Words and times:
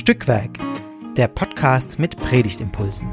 Stückwerk, 0.00 0.58
der 1.18 1.28
Podcast 1.28 1.98
mit 1.98 2.16
Predigtimpulsen. 2.16 3.06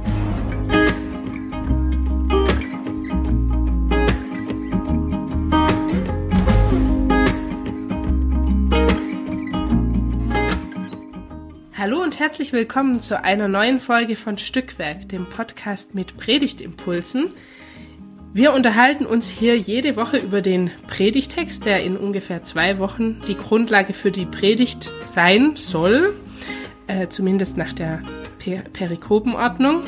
Hallo 11.74 12.02
und 12.02 12.20
herzlich 12.20 12.54
willkommen 12.54 13.02
zu 13.02 13.22
einer 13.22 13.50
neuen 13.50 13.82
Folge 13.82 14.16
von 14.16 14.38
Stückwerk, 14.38 15.10
dem 15.10 15.26
Podcast 15.26 15.94
mit 15.94 16.16
Predigtimpulsen. 16.16 17.34
Wir 18.32 18.54
unterhalten 18.54 19.06
uns 19.06 19.28
hier 19.28 19.58
jede 19.58 19.98
Woche 19.98 20.20
über 20.20 20.40
den 20.40 20.72
Predigtext, 20.88 21.66
der 21.66 21.84
in 21.84 21.98
ungefähr 21.98 22.44
zwei 22.44 22.80
Wochen 22.80 23.20
die 23.28 23.36
Grundlage 23.36 23.92
für 23.92 24.12
die 24.12 24.26
Predigt 24.26 24.90
sein 25.02 25.58
soll, 25.58 26.14
äh, 26.88 27.08
zumindest 27.08 27.58
nach 27.58 27.74
der 27.74 28.02
per 28.40 28.62
Perikopenordnung. 28.62 29.84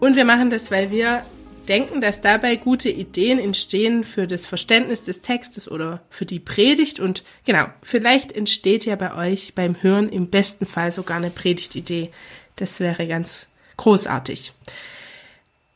Und 0.00 0.16
wir 0.16 0.24
machen 0.24 0.50
das, 0.50 0.70
weil 0.70 0.90
wir 0.90 1.22
denken, 1.68 2.00
dass 2.00 2.20
dabei 2.20 2.56
gute 2.56 2.88
Ideen 2.88 3.38
entstehen 3.38 4.04
für 4.04 4.26
das 4.26 4.46
Verständnis 4.46 5.02
des 5.02 5.20
Textes 5.20 5.70
oder 5.70 6.02
für 6.08 6.24
die 6.24 6.40
Predigt. 6.40 6.98
Und 6.98 7.22
genau, 7.44 7.66
vielleicht 7.82 8.32
entsteht 8.32 8.86
ja 8.86 8.96
bei 8.96 9.14
euch 9.14 9.54
beim 9.54 9.76
Hören 9.82 10.08
im 10.08 10.30
besten 10.30 10.66
Fall 10.66 10.90
sogar 10.92 11.18
eine 11.18 11.30
Predigtidee. 11.30 12.10
Das 12.56 12.80
wäre 12.80 13.06
ganz 13.06 13.48
großartig. 13.76 14.52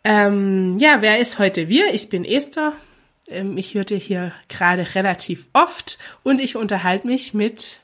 Ähm, 0.05 0.79
ja, 0.81 1.01
wer 1.01 1.19
ist 1.19 1.39
heute 1.39 1.69
wir? 1.69 1.95
Ich 1.95 2.09
bin 2.09 2.25
Esther. 2.25 2.73
Ähm, 3.29 3.57
ich 3.57 3.75
hörte 3.75 3.95
hier 3.95 4.33
gerade 4.49 4.95
relativ 4.95 5.47
oft 5.53 5.99
und 6.23 6.41
ich 6.41 6.56
unterhalte 6.56 7.06
mich 7.06 7.34
mit 7.34 7.81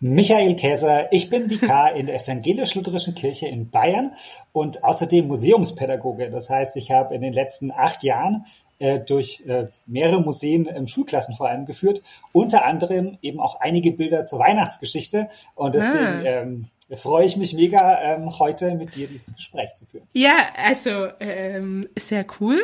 Michael 0.00 0.56
Käser, 0.56 1.12
ich 1.12 1.30
bin 1.30 1.48
Vikar 1.48 1.94
in 1.96 2.06
der 2.06 2.20
Evangelisch-Lutherischen 2.20 3.14
Kirche 3.14 3.48
in 3.48 3.70
Bayern 3.70 4.12
und 4.52 4.84
außerdem 4.84 5.26
Museumspädagoge. 5.26 6.30
Das 6.30 6.50
heißt, 6.50 6.76
ich 6.76 6.90
habe 6.90 7.14
in 7.14 7.22
den 7.22 7.32
letzten 7.32 7.70
acht 7.70 8.02
Jahren 8.02 8.44
äh, 8.78 9.00
durch 9.00 9.42
äh, 9.46 9.66
mehrere 9.86 10.20
Museen 10.20 10.66
im 10.66 10.86
Schulklassen 10.86 11.34
vor 11.34 11.48
allem 11.48 11.64
geführt, 11.64 12.02
unter 12.32 12.66
anderem 12.66 13.16
eben 13.22 13.40
auch 13.40 13.58
einige 13.60 13.92
Bilder 13.92 14.26
zur 14.26 14.38
Weihnachtsgeschichte. 14.38 15.30
Und 15.54 15.74
deswegen 15.74 16.04
ah. 16.04 16.24
ähm, 16.24 16.68
freue 16.94 17.24
ich 17.24 17.38
mich 17.38 17.54
mega, 17.54 17.98
ähm, 18.02 18.38
heute 18.38 18.74
mit 18.74 18.94
dir 18.94 19.08
dieses 19.08 19.34
Gespräch 19.34 19.72
zu 19.74 19.86
führen. 19.86 20.06
Ja, 20.12 20.48
also 20.56 21.08
ähm, 21.20 21.88
sehr 21.98 22.26
cool. 22.38 22.60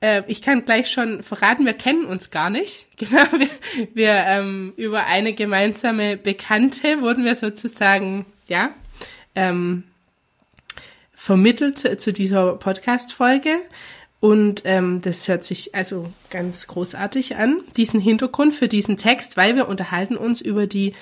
Äh, 0.00 0.22
ich 0.26 0.42
kann 0.42 0.64
gleich 0.64 0.90
schon 0.90 1.22
verraten, 1.22 1.66
wir 1.66 1.74
kennen 1.74 2.04
uns 2.04 2.30
gar 2.30 2.50
nicht. 2.50 2.86
Genau, 2.96 3.24
wir, 3.32 3.48
wir 3.94 4.12
ähm, 4.26 4.74
über 4.76 5.06
eine 5.06 5.32
gemeinsame 5.32 6.18
Bekannte 6.18 7.00
wurden 7.00 7.24
wir 7.24 7.34
sozusagen, 7.34 8.26
ja, 8.46 8.74
ähm, 9.34 9.84
vermittelt 11.14 12.00
zu 12.00 12.12
dieser 12.12 12.56
Podcast-Folge. 12.56 13.58
Und 14.20 14.62
ähm, 14.66 15.00
das 15.00 15.28
hört 15.28 15.44
sich 15.44 15.74
also 15.74 16.12
ganz 16.28 16.66
großartig 16.66 17.36
an, 17.36 17.62
diesen 17.76 18.00
Hintergrund 18.00 18.52
für 18.52 18.68
diesen 18.68 18.98
Text, 18.98 19.38
weil 19.38 19.56
wir 19.56 19.66
unterhalten 19.66 20.18
uns 20.18 20.42
über 20.42 20.66
die 20.66 20.92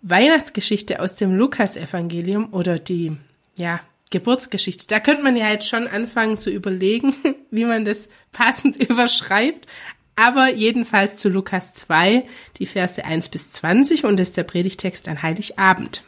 Weihnachtsgeschichte 0.00 1.00
aus 1.00 1.16
dem 1.16 1.36
Lukas-Evangelium 1.36 2.52
oder 2.52 2.78
die, 2.78 3.16
ja, 3.56 3.80
Geburtsgeschichte. 4.10 4.86
Da 4.86 5.00
könnte 5.00 5.22
man 5.22 5.36
ja 5.36 5.48
jetzt 5.50 5.68
schon 5.68 5.88
anfangen 5.88 6.38
zu 6.38 6.50
überlegen, 6.50 7.14
wie 7.50 7.64
man 7.64 7.84
das 7.84 8.08
passend 8.32 8.76
überschreibt. 8.88 9.66
Aber 10.14 10.50
jedenfalls 10.50 11.16
zu 11.16 11.28
Lukas 11.28 11.74
2, 11.74 12.24
die 12.58 12.66
Verse 12.66 13.04
1 13.04 13.28
bis 13.28 13.50
20 13.50 14.04
und 14.04 14.18
ist 14.18 14.36
der 14.36 14.44
Predigtext 14.44 15.08
an 15.08 15.22
Heiligabend. 15.22 16.04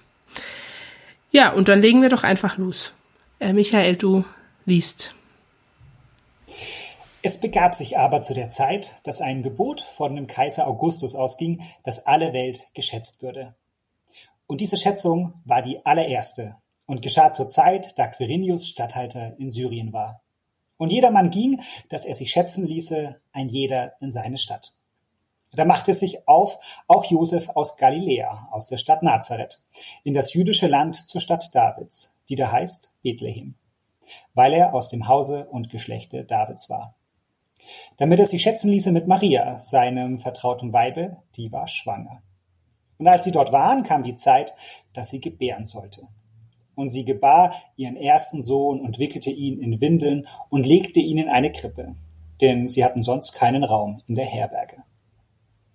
Ja, 1.31 1.53
und 1.53 1.69
dann 1.69 1.83
legen 1.83 2.01
wir 2.01 2.09
doch 2.09 2.25
einfach 2.25 2.57
los. 2.57 2.95
Äh, 3.39 3.53
Michael, 3.53 3.97
du 3.97 4.25
liest. 4.65 5.15
Es 7.21 7.39
begab 7.41 7.75
sich 7.75 7.99
aber 7.99 8.23
zu 8.23 8.33
der 8.33 8.49
Zeit, 8.49 8.95
dass 9.03 9.21
ein 9.21 9.43
Gebot 9.43 9.83
von 9.83 10.17
dem 10.17 10.27
Kaiser 10.27 10.67
Augustus 10.67 11.15
ausging, 11.15 11.63
dass 11.85 12.07
alle 12.07 12.33
Welt 12.33 12.69
geschätzt 12.75 13.23
würde. 13.23 13.55
Und 14.47 14.63
diese 14.63 14.79
Schätzung 14.79 15.35
war 15.45 15.61
die 15.61 15.85
allererste 15.85 16.57
und 16.89 17.03
geschah 17.03 17.33
zur 17.33 17.49
Zeit, 17.49 17.97
da 17.99 18.09
Quirinius 18.09 18.67
Statthalter 18.67 19.39
in 19.39 19.53
Syrien 19.53 19.93
war. 19.93 20.23
Und 20.79 20.91
jedermann 20.91 21.31
ging, 21.31 21.61
dass 21.91 22.05
er 22.05 22.15
sich 22.15 22.31
schätzen 22.31 22.67
ließe, 22.67 23.21
ein 23.33 23.49
jeder 23.49 23.93
in 24.01 24.11
seine 24.11 24.39
Stadt. 24.39 24.75
Da 25.53 25.65
machte 25.65 25.95
sich 25.95 26.27
auf 26.27 26.59
auch 26.87 27.05
Josef 27.05 27.51
aus 27.51 27.77
Galiläa, 27.77 28.49
aus 28.51 28.69
der 28.69 28.79
Stadt 28.79 29.03
Nazareth, 29.03 29.63
in 30.03 30.15
das 30.15 30.33
jüdische 30.33 30.67
Land 30.67 30.97
zur 30.97 31.21
Stadt 31.21 31.55
Davids, 31.55 32.17
die 32.29 32.37
da 32.37 32.53
heißt 32.53 32.93
Bethlehem, 33.03 33.55
weil 34.35 34.53
er 34.53 34.75
aus 34.75 34.89
dem 34.89 35.09
Hause 35.09 35.47
und 35.51 35.71
Geschlechte 35.71 36.25
Davids 36.25 36.71
war. 36.71 36.95
Damit 37.99 38.19
er 38.19 38.27
sich 38.27 38.43
schätzen 38.43 38.71
ließe 38.71 38.93
mit 38.93 39.07
Maria, 39.07 39.59
seinem 39.59 40.19
vertrauten 40.19 40.73
Weibe, 40.73 41.19
die 41.37 41.53
war 41.53 41.69
schwanger. 41.69 42.23
Und 42.97 43.09
als 43.09 43.25
sie 43.25 43.33
dort 43.33 43.53
waren, 43.53 43.83
kam 43.83 44.03
die 44.03 44.17
Zeit, 44.17 44.55
dass 44.95 45.11
sie 45.11 45.21
gebären 45.21 45.67
sollte. 45.67 46.09
Und 46.79 46.91
sie 46.91 47.05
gebar 47.05 47.55
ihren 47.75 47.97
ersten 47.97 48.41
Sohn 48.41 48.81
und 48.81 49.01
wickelte 49.01 49.31
ihn 49.31 49.59
in 49.59 49.81
Windeln 49.81 50.29
und 50.49 50.65
legte 50.65 51.01
ihn 51.01 51.19
in 51.19 51.29
eine 51.29 51.51
Krippe, 51.51 51.97
denn 52.41 52.69
sie 52.69 52.85
hatten 52.85 53.03
sonst 53.03 53.33
keinen 53.33 53.65
Raum 53.65 54.01
in 54.07 54.15
der 54.15 54.27
Herberge. 54.27 54.85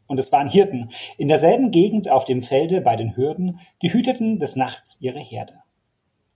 Und 0.08 0.18
es 0.18 0.31
waren 0.31 0.47
Hirten 0.47 0.91
in 1.18 1.28
derselben 1.28 1.72
Gegend 1.72 2.09
auf 2.09 2.24
dem 2.24 2.41
Felde 2.41 2.80
bei 2.80 2.96
den 2.96 3.18
Hürden, 3.18 3.59
die 3.81 3.91
hüteten 3.91 4.40
des 4.40 4.56
Nachts 4.56 4.96
ihre 5.02 5.19
Herde. 5.19 5.56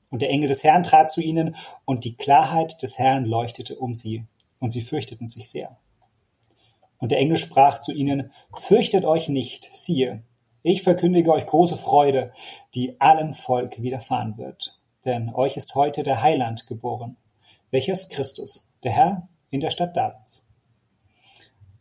Und 0.09 0.21
der 0.21 0.31
Engel 0.31 0.49
des 0.49 0.65
Herrn 0.65 0.83
trat 0.83 1.13
zu 1.13 1.21
ihnen, 1.21 1.55
und 1.85 2.03
die 2.03 2.17
Klarheit 2.17 2.81
des 2.81 2.99
Herrn 2.99 3.23
leuchtete 3.23 3.77
um 3.77 3.93
sie, 3.93 4.25
und 4.59 4.71
sie 4.71 4.81
fürchteten 4.81 5.29
sich 5.29 5.49
sehr. 5.49 5.77
Und 6.97 7.13
der 7.13 7.19
Engel 7.19 7.37
sprach 7.37 7.79
zu 7.79 7.93
ihnen, 7.93 8.33
Fürchtet 8.53 9.05
euch 9.05 9.29
nicht, 9.29 9.69
siehe, 9.73 10.23
ich 10.67 10.83
verkündige 10.83 11.31
euch 11.31 11.45
große 11.45 11.77
Freude, 11.77 12.33
die 12.75 12.99
allem 12.99 13.33
Volk 13.33 13.81
widerfahren 13.81 14.37
wird. 14.37 14.77
Denn 15.05 15.33
euch 15.33 15.55
ist 15.55 15.75
heute 15.75 16.03
der 16.03 16.21
Heiland 16.21 16.67
geboren, 16.67 17.15
welcher 17.71 17.93
ist 17.93 18.11
Christus, 18.11 18.69
der 18.83 18.91
Herr 18.91 19.29
in 19.49 19.61
der 19.61 19.69
Stadt 19.69 19.95
Davids. 19.95 20.45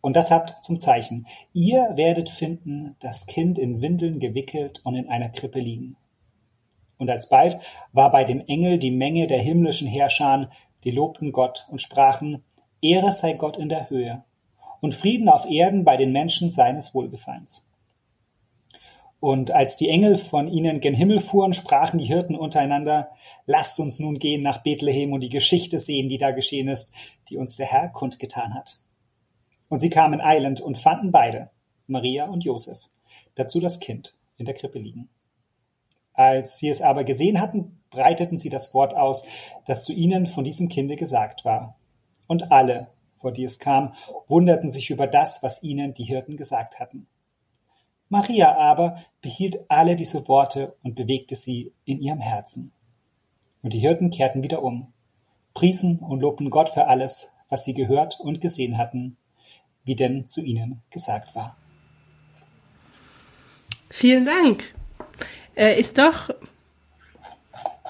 Und 0.00 0.14
das 0.14 0.30
habt 0.30 0.62
zum 0.62 0.78
Zeichen. 0.78 1.26
Ihr 1.52 1.96
werdet 1.96 2.30
finden, 2.30 2.94
das 3.00 3.26
Kind 3.26 3.58
in 3.58 3.82
Windeln 3.82 4.20
gewickelt 4.20 4.80
und 4.84 4.94
in 4.94 5.08
einer 5.08 5.30
Krippe 5.30 5.58
liegen. 5.58 5.96
Und 6.96 7.10
alsbald 7.10 7.58
war 7.92 8.12
bei 8.12 8.22
dem 8.22 8.40
Engel 8.46 8.78
die 8.78 8.92
Menge 8.92 9.26
der 9.26 9.40
himmlischen 9.40 9.88
Herrscher, 9.88 10.48
die 10.84 10.92
lobten 10.92 11.32
Gott 11.32 11.66
und 11.70 11.82
sprachen, 11.82 12.44
Ehre 12.80 13.10
sei 13.10 13.32
Gott 13.32 13.56
in 13.56 13.68
der 13.68 13.90
Höhe 13.90 14.22
und 14.80 14.94
Frieden 14.94 15.28
auf 15.28 15.44
Erden 15.44 15.82
bei 15.82 15.96
den 15.96 16.12
Menschen 16.12 16.50
seines 16.50 16.94
Wohlgefallens. 16.94 17.65
Und 19.18 19.50
als 19.50 19.76
die 19.76 19.88
Engel 19.88 20.16
von 20.16 20.46
ihnen 20.46 20.80
gen 20.80 20.94
Himmel 20.94 21.20
fuhren, 21.20 21.54
sprachen 21.54 21.98
die 21.98 22.04
Hirten 22.04 22.36
untereinander, 22.36 23.08
lasst 23.46 23.80
uns 23.80 23.98
nun 23.98 24.18
gehen 24.18 24.42
nach 24.42 24.62
Bethlehem 24.62 25.12
und 25.12 25.20
die 25.20 25.30
Geschichte 25.30 25.78
sehen, 25.78 26.08
die 26.08 26.18
da 26.18 26.32
geschehen 26.32 26.68
ist, 26.68 26.92
die 27.28 27.38
uns 27.38 27.56
der 27.56 27.66
Herr 27.66 27.88
kundgetan 27.88 28.54
hat. 28.54 28.80
Und 29.68 29.80
sie 29.80 29.90
kamen 29.90 30.20
eilend 30.20 30.60
und 30.60 30.78
fanden 30.78 31.12
beide, 31.12 31.50
Maria 31.86 32.26
und 32.26 32.44
Josef, 32.44 32.78
dazu 33.34 33.58
das 33.58 33.80
Kind 33.80 34.16
in 34.36 34.44
der 34.44 34.54
Krippe 34.54 34.78
liegen. 34.78 35.08
Als 36.12 36.58
sie 36.58 36.68
es 36.68 36.82
aber 36.82 37.04
gesehen 37.04 37.40
hatten, 37.40 37.80
breiteten 37.90 38.38
sie 38.38 38.48
das 38.48 38.74
Wort 38.74 38.94
aus, 38.94 39.26
das 39.66 39.84
zu 39.84 39.92
ihnen 39.92 40.26
von 40.26 40.44
diesem 40.44 40.68
Kinde 40.68 40.96
gesagt 40.96 41.44
war. 41.44 41.78
Und 42.26 42.52
alle, 42.52 42.88
vor 43.16 43.32
die 43.32 43.44
es 43.44 43.58
kam, 43.58 43.94
wunderten 44.26 44.70
sich 44.70 44.90
über 44.90 45.06
das, 45.06 45.42
was 45.42 45.62
ihnen 45.62 45.94
die 45.94 46.04
Hirten 46.04 46.36
gesagt 46.36 46.80
hatten. 46.80 47.06
Maria 48.08 48.56
aber 48.56 49.02
behielt 49.20 49.68
alle 49.68 49.96
diese 49.96 50.28
Worte 50.28 50.76
und 50.82 50.94
bewegte 50.94 51.34
sie 51.34 51.72
in 51.84 52.00
ihrem 52.00 52.20
Herzen. 52.20 52.72
Und 53.62 53.72
die 53.72 53.80
Hirten 53.80 54.10
kehrten 54.10 54.42
wieder 54.42 54.62
um, 54.62 54.92
priesen 55.54 55.98
und 55.98 56.20
lobten 56.20 56.50
Gott 56.50 56.68
für 56.68 56.86
alles, 56.86 57.32
was 57.48 57.64
sie 57.64 57.74
gehört 57.74 58.20
und 58.20 58.40
gesehen 58.40 58.78
hatten, 58.78 59.16
wie 59.84 59.96
denn 59.96 60.26
zu 60.26 60.42
ihnen 60.42 60.82
gesagt 60.90 61.34
war. 61.34 61.56
Vielen 63.88 64.26
Dank. 64.26 64.74
Äh, 65.56 65.78
ist 65.80 65.98
doch 65.98 66.30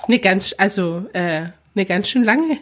eine 0.07 0.19
ganz, 0.19 0.55
also 0.57 1.07
äh, 1.13 1.49
eine 1.75 1.85
ganz 1.85 2.09
schön 2.09 2.25
lange 2.25 2.59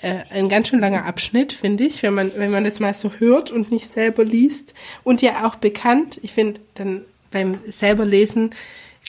äh, 0.00 0.22
ein 0.30 0.48
ganz 0.48 0.68
schön 0.68 0.80
langer 0.80 1.04
Abschnitt, 1.04 1.52
finde 1.52 1.84
ich, 1.84 2.02
wenn 2.02 2.14
man, 2.14 2.32
wenn 2.36 2.50
man 2.50 2.64
das 2.64 2.80
mal 2.80 2.94
so 2.94 3.12
hört 3.18 3.50
und 3.50 3.70
nicht 3.70 3.88
selber 3.88 4.24
liest. 4.24 4.74
Und 5.04 5.22
ja 5.22 5.46
auch 5.46 5.56
bekannt. 5.56 6.20
Ich 6.22 6.32
finde, 6.32 6.60
dann 6.74 7.02
beim 7.30 7.58
selber 7.68 8.04
lesen, 8.04 8.50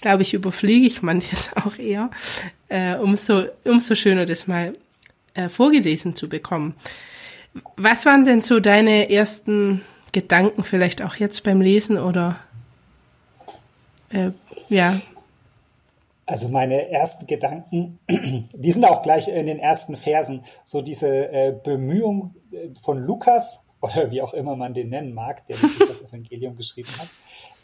glaube 0.02 0.24
ich, 0.24 0.34
überfliege 0.34 0.88
ich 0.88 1.02
manches 1.02 1.52
auch 1.56 1.78
eher, 1.78 2.10
äh, 2.70 2.96
umso, 2.96 3.46
umso 3.64 3.96
schöner 3.96 4.26
das 4.26 4.48
mal 4.48 4.74
äh, 5.34 5.50
vorgelesen 5.50 6.16
zu 6.16 6.28
bekommen. 6.28 6.76
Was 7.76 8.06
waren 8.06 8.26
denn 8.26 8.42
so 8.42 8.60
deine 8.60 9.10
ersten 9.10 9.82
Gedanken, 10.12 10.64
vielleicht 10.64 11.02
auch 11.02 11.16
jetzt 11.16 11.44
beim 11.44 11.62
Lesen 11.62 11.98
oder 11.98 12.40
äh, 14.10 14.32
ja, 14.70 15.02
Also 16.30 16.48
meine 16.48 16.92
ersten 16.92 17.26
Gedanken, 17.26 17.98
die 18.54 18.72
sind 18.72 18.86
auch 18.86 19.02
gleich 19.02 19.30
in 19.30 19.48
den 19.48 19.58
ersten 19.58 19.98
Versen, 19.98 20.46
so 20.64 20.84
diese 20.84 21.08
äh, 21.10 21.56
Bemühung 21.64 22.36
äh, 22.52 22.70
von 22.80 23.00
Lukas, 23.00 23.66
oder 23.82 24.12
wie 24.12 24.22
auch 24.22 24.36
immer 24.36 24.56
man 24.56 24.76
den 24.76 24.90
nennen 24.90 25.16
mag, 25.16 25.48
der 25.48 25.58
das 25.88 26.02
Evangelium 26.04 26.56
geschrieben 26.56 26.90
hat, 27.00 27.08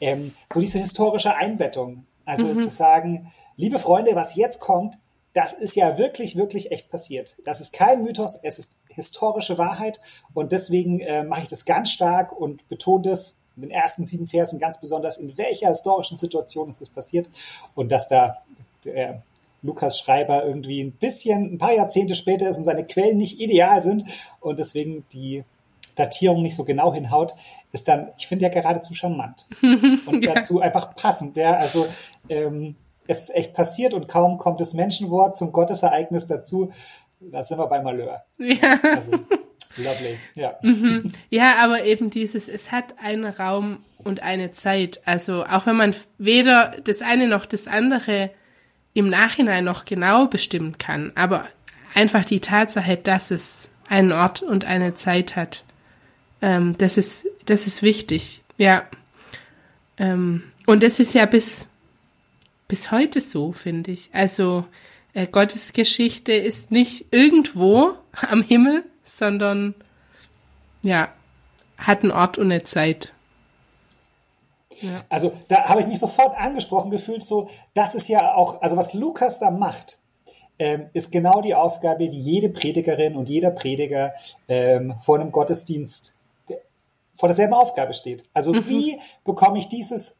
ähm, 0.01 0.33
so 0.51 0.61
diese 0.61 0.79
historische 0.79 1.35
Einbettung. 1.35 2.07
Also 2.25 2.47
mhm. 2.47 2.61
zu 2.61 2.71
sagen, 2.71 3.31
liebe 3.55 3.77
Freunde, 3.77 4.15
was 4.15 4.35
jetzt 4.35 4.61
kommt, 4.61 4.97
das 5.33 5.53
ist 5.53 5.75
ja 5.75 5.99
wirklich, 5.99 6.35
wirklich 6.35 6.71
echt 6.71 6.89
passiert. 6.89 7.35
Das 7.45 7.61
ist 7.61 7.71
kein 7.71 8.01
Mythos, 8.01 8.39
es 8.41 8.57
ist 8.57 8.79
historische 8.87 9.59
Wahrheit 9.59 9.99
und 10.33 10.51
deswegen 10.51 11.01
äh, 11.01 11.23
mache 11.23 11.43
ich 11.43 11.49
das 11.49 11.65
ganz 11.65 11.91
stark 11.91 12.31
und 12.31 12.67
betone 12.67 13.09
das 13.09 13.37
in 13.55 13.61
den 13.61 13.71
ersten 13.71 14.05
sieben 14.05 14.27
Versen 14.27 14.59
ganz 14.59 14.81
besonders, 14.81 15.17
in 15.17 15.37
welcher 15.37 15.69
historischen 15.69 16.17
Situation 16.17 16.69
ist 16.69 16.81
das 16.81 16.89
passiert 16.89 17.29
und 17.75 17.91
dass 17.91 18.07
da 18.07 18.37
der 18.85 19.23
Lukas 19.61 19.99
Schreiber 19.99 20.45
irgendwie 20.45 20.81
ein 20.81 20.91
bisschen, 20.91 21.53
ein 21.53 21.57
paar 21.57 21.73
Jahrzehnte 21.73 22.15
später 22.15 22.47
ist 22.47 22.57
und 22.57 22.65
seine 22.65 22.85
Quellen 22.85 23.17
nicht 23.17 23.39
ideal 23.39 23.81
sind 23.81 24.05
und 24.39 24.59
deswegen 24.59 25.05
die 25.11 25.43
Datierung 25.95 26.41
nicht 26.41 26.55
so 26.55 26.63
genau 26.63 26.93
hinhaut, 26.93 27.33
ist 27.71 27.87
dann, 27.87 28.09
ich 28.17 28.27
finde 28.27 28.43
ja 28.43 28.49
geradezu 28.49 28.93
charmant 28.93 29.47
und 29.61 30.23
ja. 30.23 30.33
dazu 30.33 30.61
einfach 30.61 30.95
passend. 30.95 31.35
Ja, 31.37 31.57
also 31.57 31.87
ähm, 32.29 32.75
es 33.07 33.23
ist 33.23 33.35
echt 33.35 33.53
passiert 33.53 33.93
und 33.93 34.07
kaum 34.07 34.37
kommt 34.37 34.59
das 34.59 34.73
Menschenwort 34.73 35.35
zum 35.35 35.51
Gottesereignis 35.51 36.27
dazu, 36.27 36.71
da 37.19 37.43
sind 37.43 37.57
wir 37.57 37.67
bei 37.67 37.81
Malheur. 37.81 38.23
Ja. 38.37 38.79
Also, 38.83 39.11
lovely, 39.77 40.17
ja. 40.35 40.57
Mhm. 40.61 41.11
Ja, 41.29 41.55
aber 41.63 41.85
eben 41.85 42.09
dieses, 42.09 42.47
es 42.47 42.71
hat 42.71 42.95
einen 43.01 43.25
Raum 43.25 43.79
und 43.97 44.21
eine 44.23 44.51
Zeit. 44.51 45.01
Also 45.05 45.43
auch 45.45 45.65
wenn 45.65 45.75
man 45.75 45.95
weder 46.17 46.75
das 46.83 47.01
eine 47.01 47.27
noch 47.27 47.45
das 47.45 47.67
andere 47.67 48.31
im 48.95 49.09
Nachhinein 49.09 49.65
noch 49.65 49.85
genau 49.85 50.25
bestimmen 50.25 50.79
kann, 50.79 51.11
aber 51.13 51.47
einfach 51.93 52.25
die 52.25 52.39
Tatsache, 52.39 52.97
dass 52.97 53.29
es 53.29 53.69
einen 53.87 54.11
Ort 54.11 54.41
und 54.41 54.65
eine 54.65 54.95
Zeit 54.95 55.35
hat, 55.35 55.63
ähm, 56.41 56.75
das 56.77 56.97
ist, 56.97 57.27
das 57.45 57.67
ist 57.67 57.83
wichtig. 57.83 58.41
Ja. 58.57 58.85
Ähm, 59.97 60.43
und 60.65 60.81
das 60.81 60.99
ist 60.99 61.13
ja 61.13 61.25
bis, 61.25 61.67
bis 62.67 62.89
heute 62.89 63.21
so, 63.21 63.51
finde 63.51 63.91
ich. 63.91 64.09
Also, 64.13 64.65
äh, 65.13 65.27
Gottes 65.27 65.73
Geschichte 65.73 66.33
ist 66.33 66.71
nicht 66.71 67.07
irgendwo 67.11 67.95
am 68.29 68.41
Himmel, 68.41 68.83
sondern 69.03 69.75
ja, 70.81 71.13
hat 71.77 72.03
einen 72.03 72.11
Ort 72.11 72.37
und 72.37 72.51
eine 72.51 72.63
Zeit. 72.63 73.13
Ja. 74.81 75.03
Also 75.09 75.33
da 75.47 75.65
habe 75.65 75.81
ich 75.81 75.87
mich 75.87 75.99
sofort 75.99 76.37
angesprochen 76.37 76.91
gefühlt, 76.91 77.23
so, 77.23 77.49
das 77.73 77.95
ist 77.95 78.07
ja 78.09 78.35
auch, 78.35 78.61
also 78.61 78.75
was 78.75 78.93
Lukas 78.93 79.39
da 79.39 79.51
macht, 79.51 79.99
ähm, 80.57 80.89
ist 80.93 81.11
genau 81.11 81.41
die 81.41 81.55
Aufgabe, 81.55 82.07
die 82.07 82.21
jede 82.21 82.49
Predigerin 82.49 83.15
und 83.15 83.29
jeder 83.29 83.51
Prediger 83.51 84.13
ähm, 84.47 84.95
vor 85.01 85.19
einem 85.19 85.31
Gottesdienst 85.31 86.15
vor 87.15 87.29
derselben 87.29 87.53
Aufgabe 87.53 87.93
steht. 87.93 88.23
Also 88.33 88.53
mhm. 88.53 88.67
wie 88.67 88.99
bekomme 89.23 89.57
ich 89.57 89.69
dieses 89.69 90.17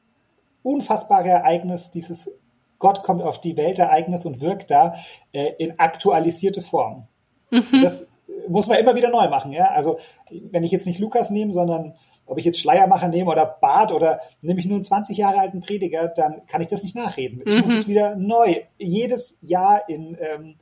unfassbare 0.63 1.29
Ereignis, 1.29 1.91
dieses 1.91 2.31
Gott 2.79 3.03
kommt 3.03 3.21
auf 3.21 3.39
die 3.39 3.57
Welt 3.57 3.79
Ereignis 3.79 4.25
und 4.25 4.41
wirkt 4.41 4.71
da 4.71 4.95
äh, 5.31 5.53
in 5.57 5.79
aktualisierte 5.79 6.61
Form. 6.61 7.07
Mhm. 7.51 7.81
Das 7.81 8.07
muss 8.47 8.67
man 8.67 8.77
immer 8.77 8.95
wieder 8.95 9.09
neu 9.09 9.29
machen. 9.29 9.51
Ja? 9.51 9.71
Also 9.71 9.99
wenn 10.29 10.63
ich 10.63 10.71
jetzt 10.71 10.87
nicht 10.87 10.99
Lukas 10.99 11.29
nehme, 11.29 11.53
sondern 11.53 11.95
ob 12.25 12.37
ich 12.37 12.45
jetzt 12.45 12.59
Schleiermacher 12.59 13.07
nehme 13.07 13.31
oder 13.31 13.45
Bart 13.45 13.91
oder 13.91 14.19
nehme 14.41 14.59
ich 14.59 14.65
nur 14.65 14.75
einen 14.75 14.83
20 14.83 15.17
Jahre 15.17 15.39
alten 15.39 15.61
Prediger, 15.61 16.07
dann 16.07 16.45
kann 16.47 16.61
ich 16.61 16.67
das 16.67 16.83
nicht 16.83 16.95
nachreden. 16.95 17.41
Ich 17.45 17.53
mhm. 17.53 17.61
muss 17.61 17.71
es 17.71 17.87
wieder 17.87 18.15
neu, 18.15 18.61
jedes 18.77 19.37
Jahr 19.41 19.87
in 19.87 20.17
ähm, 20.19 20.55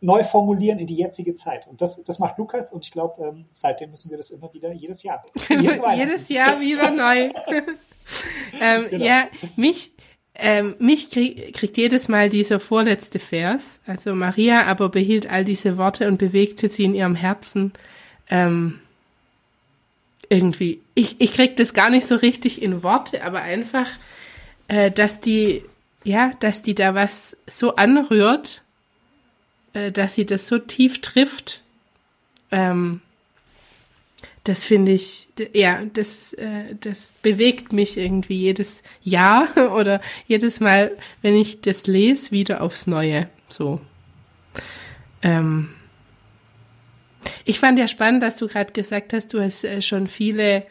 neu 0.00 0.22
formulieren 0.24 0.78
in 0.78 0.86
die 0.86 0.96
jetzige 0.96 1.34
Zeit. 1.34 1.66
Und 1.66 1.80
das, 1.82 2.02
das 2.04 2.18
macht 2.18 2.38
Lukas 2.38 2.72
und 2.72 2.84
ich 2.84 2.92
glaube, 2.92 3.22
ähm, 3.24 3.44
seitdem 3.52 3.90
müssen 3.90 4.10
wir 4.10 4.16
das 4.16 4.30
immer 4.30 4.52
wieder 4.52 4.72
jedes 4.72 5.02
Jahr. 5.02 5.24
Jedes, 5.48 5.80
jedes 5.96 6.28
Jahr 6.28 6.60
wieder 6.60 6.90
neu. 6.90 7.30
ähm, 8.62 8.86
genau. 8.90 9.04
Ja, 9.04 9.28
mich, 9.56 9.92
ähm, 10.34 10.76
mich 10.78 11.10
krieg, 11.10 11.52
kriegt 11.54 11.76
jedes 11.76 12.08
Mal 12.08 12.28
dieser 12.28 12.60
vorletzte 12.60 13.18
Vers. 13.18 13.80
Also 13.86 14.14
Maria 14.14 14.66
aber 14.66 14.88
behielt 14.88 15.30
all 15.30 15.44
diese 15.44 15.78
Worte 15.78 16.06
und 16.06 16.18
bewegte 16.18 16.68
sie 16.68 16.84
in 16.84 16.94
ihrem 16.94 17.16
Herzen. 17.16 17.72
Ähm, 18.30 18.80
irgendwie. 20.28 20.80
Ich, 20.94 21.16
ich 21.20 21.32
krieg 21.32 21.56
das 21.56 21.74
gar 21.74 21.90
nicht 21.90 22.06
so 22.06 22.16
richtig 22.16 22.62
in 22.62 22.82
Worte, 22.82 23.22
aber 23.24 23.42
einfach, 23.42 23.88
äh, 24.68 24.90
dass 24.90 25.20
die, 25.20 25.62
ja, 26.04 26.32
dass 26.40 26.62
die 26.62 26.74
da 26.74 26.94
was 26.94 27.36
so 27.46 27.76
anrührt, 27.76 28.62
äh, 29.72 29.90
dass 29.92 30.14
sie 30.14 30.26
das 30.26 30.48
so 30.48 30.58
tief 30.58 31.00
trifft. 31.00 31.62
Ähm, 32.50 33.00
das 34.44 34.64
finde 34.64 34.92
ich, 34.92 35.28
ja, 35.52 35.82
das, 35.92 36.32
äh, 36.32 36.74
das 36.80 37.14
bewegt 37.20 37.72
mich 37.72 37.98
irgendwie 37.98 38.38
jedes 38.38 38.82
Jahr 39.02 39.48
oder 39.74 40.00
jedes 40.26 40.60
Mal, 40.60 40.92
wenn 41.22 41.36
ich 41.36 41.60
das 41.60 41.86
lese, 41.86 42.30
wieder 42.30 42.62
aufs 42.62 42.86
Neue. 42.86 43.28
So. 43.48 43.80
Ähm, 45.22 45.74
ich 47.44 47.60
fand 47.60 47.78
ja 47.78 47.88
spannend, 47.88 48.22
dass 48.22 48.36
du 48.36 48.46
gerade 48.46 48.72
gesagt 48.72 49.12
hast, 49.12 49.34
du 49.34 49.40
hast 49.40 49.64
äh, 49.64 49.82
schon 49.82 50.08
viele 50.08 50.66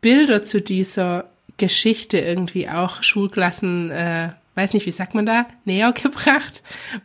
Bilder 0.00 0.42
zu 0.42 0.60
dieser 0.60 1.30
Geschichte 1.56 2.18
irgendwie 2.18 2.68
auch 2.68 3.02
Schulklassen, 3.02 3.90
äh, 3.90 4.30
weiß 4.54 4.72
nicht, 4.72 4.86
wie 4.86 4.90
sagt 4.90 5.14
man 5.14 5.26
da, 5.26 5.46
näher 5.64 5.92
gebracht 5.92 6.62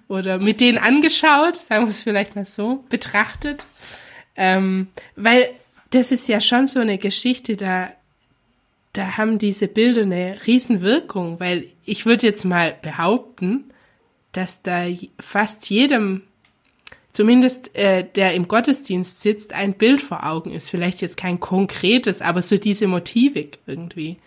oder 0.07 0.37
mit 0.43 0.61
denen 0.61 0.77
angeschaut, 0.77 1.55
sagen 1.55 1.85
wir 1.85 1.89
es 1.89 2.03
vielleicht 2.03 2.35
mal 2.35 2.45
so, 2.45 2.83
betrachtet. 2.89 3.65
Ähm, 4.35 4.87
weil 5.15 5.49
das 5.91 6.11
ist 6.11 6.27
ja 6.27 6.39
schon 6.39 6.67
so 6.67 6.79
eine 6.79 6.97
Geschichte, 6.97 7.57
da, 7.57 7.89
da 8.93 9.17
haben 9.17 9.39
diese 9.39 9.67
Bilder 9.67 10.03
eine 10.03 10.37
Riesenwirkung, 10.45 11.39
weil 11.39 11.67
ich 11.83 12.05
würde 12.05 12.27
jetzt 12.27 12.45
mal 12.45 12.75
behaupten, 12.81 13.65
dass 14.31 14.61
da 14.61 14.85
fast 15.19 15.69
jedem, 15.69 16.23
zumindest 17.11 17.75
äh, 17.75 18.05
der 18.15 18.33
im 18.33 18.47
Gottesdienst 18.47 19.21
sitzt, 19.21 19.53
ein 19.53 19.73
Bild 19.73 20.01
vor 20.01 20.25
Augen 20.25 20.51
ist. 20.51 20.69
Vielleicht 20.69 21.01
jetzt 21.01 21.17
kein 21.17 21.39
konkretes, 21.39 22.21
aber 22.21 22.41
so 22.41 22.57
diese 22.57 22.87
Motivik 22.87 23.59
irgendwie. 23.65 24.17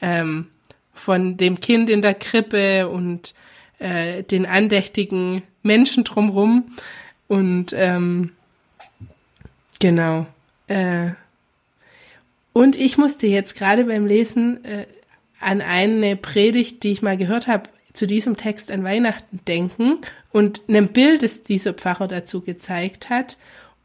Ähm, 0.00 0.48
von 0.92 1.36
dem 1.36 1.60
Kind 1.60 1.90
in 1.90 2.02
der 2.02 2.14
Krippe 2.14 2.88
und 2.88 3.34
äh, 3.78 4.22
den 4.22 4.46
andächtigen 4.46 5.42
Menschen 5.62 6.04
drumrum. 6.04 6.72
Und 7.26 7.72
ähm, 7.76 8.32
genau. 9.80 10.26
Äh, 10.68 11.10
und 12.52 12.76
ich 12.76 12.96
musste 12.96 13.26
jetzt 13.26 13.56
gerade 13.56 13.84
beim 13.84 14.06
Lesen 14.06 14.64
äh, 14.64 14.86
an 15.40 15.60
eine 15.60 16.16
Predigt, 16.16 16.82
die 16.82 16.92
ich 16.92 17.02
mal 17.02 17.16
gehört 17.16 17.48
habe, 17.48 17.68
zu 17.94 18.06
diesem 18.06 18.36
Text 18.36 18.70
an 18.70 18.84
Weihnachten 18.84 19.40
denken 19.46 20.00
und 20.30 20.62
einem 20.68 20.88
Bild, 20.88 21.22
das 21.22 21.44
dieser 21.44 21.72
Pfarrer 21.72 22.08
dazu 22.08 22.42
gezeigt 22.42 23.08
hat 23.08 23.38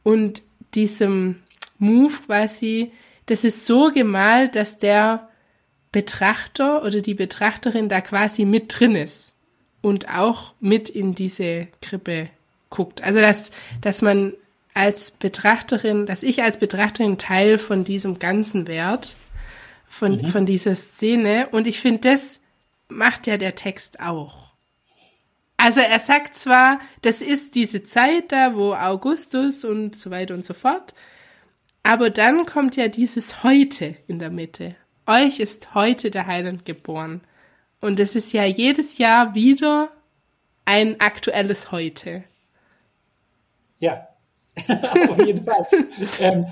und 0.03 0.41
diesem 0.73 1.41
Move 1.77 2.13
quasi, 2.25 2.91
das 3.27 3.43
ist 3.43 3.65
so 3.65 3.91
gemalt, 3.91 4.55
dass 4.55 4.79
der 4.79 5.29
Betrachter 5.91 6.83
oder 6.83 7.01
die 7.01 7.13
Betrachterin 7.13 7.87
da 7.87 8.01
quasi 8.01 8.45
mit 8.45 8.79
drin 8.79 8.95
ist 8.95 9.35
und 9.81 10.09
auch 10.13 10.53
mit 10.59 10.89
in 10.89 11.15
diese 11.15 11.67
Krippe 11.81 12.29
guckt. 12.69 13.03
Also 13.03 13.21
dass, 13.21 13.51
dass 13.81 14.01
man 14.01 14.33
als 14.73 15.11
Betrachterin, 15.11 16.05
dass 16.05 16.23
ich 16.23 16.41
als 16.43 16.57
Betrachterin 16.57 17.17
Teil 17.17 17.57
von 17.57 17.83
diesem 17.83 18.19
ganzen 18.19 18.67
Wert, 18.67 19.15
von, 19.87 20.21
mhm. 20.21 20.27
von 20.27 20.45
dieser 20.45 20.75
Szene. 20.75 21.49
Und 21.51 21.67
ich 21.67 21.79
finde, 21.79 22.11
das 22.11 22.38
macht 22.89 23.27
ja 23.27 23.37
der 23.37 23.55
Text 23.55 23.99
auch. 23.99 24.49
Also 25.57 25.81
er 25.81 25.99
sagt 25.99 26.35
zwar, 26.35 26.79
das 27.01 27.21
ist 27.21 27.55
diese 27.55 27.83
Zeit 27.83 28.31
da, 28.31 28.55
wo 28.55 28.73
Augustus 28.73 29.65
und 29.65 29.95
so 29.95 30.09
weiter 30.09 30.33
und 30.33 30.45
so 30.45 30.53
fort, 30.53 30.93
aber 31.83 32.09
dann 32.09 32.45
kommt 32.45 32.75
ja 32.75 32.87
dieses 32.87 33.43
Heute 33.43 33.95
in 34.07 34.19
der 34.19 34.29
Mitte. 34.29 34.75
Euch 35.05 35.39
ist 35.39 35.73
heute 35.73 36.11
der 36.11 36.27
Heiland 36.27 36.65
geboren. 36.65 37.21
Und 37.81 37.99
es 37.99 38.15
ist 38.15 38.33
ja 38.33 38.43
jedes 38.43 38.97
Jahr 38.97 39.33
wieder 39.33 39.89
ein 40.65 40.99
aktuelles 40.99 41.71
Heute. 41.71 42.23
Ja, 43.79 44.09
Auf 45.09 45.25
jeden 45.25 45.43
Fall. 45.43 45.65
ähm, 46.19 46.45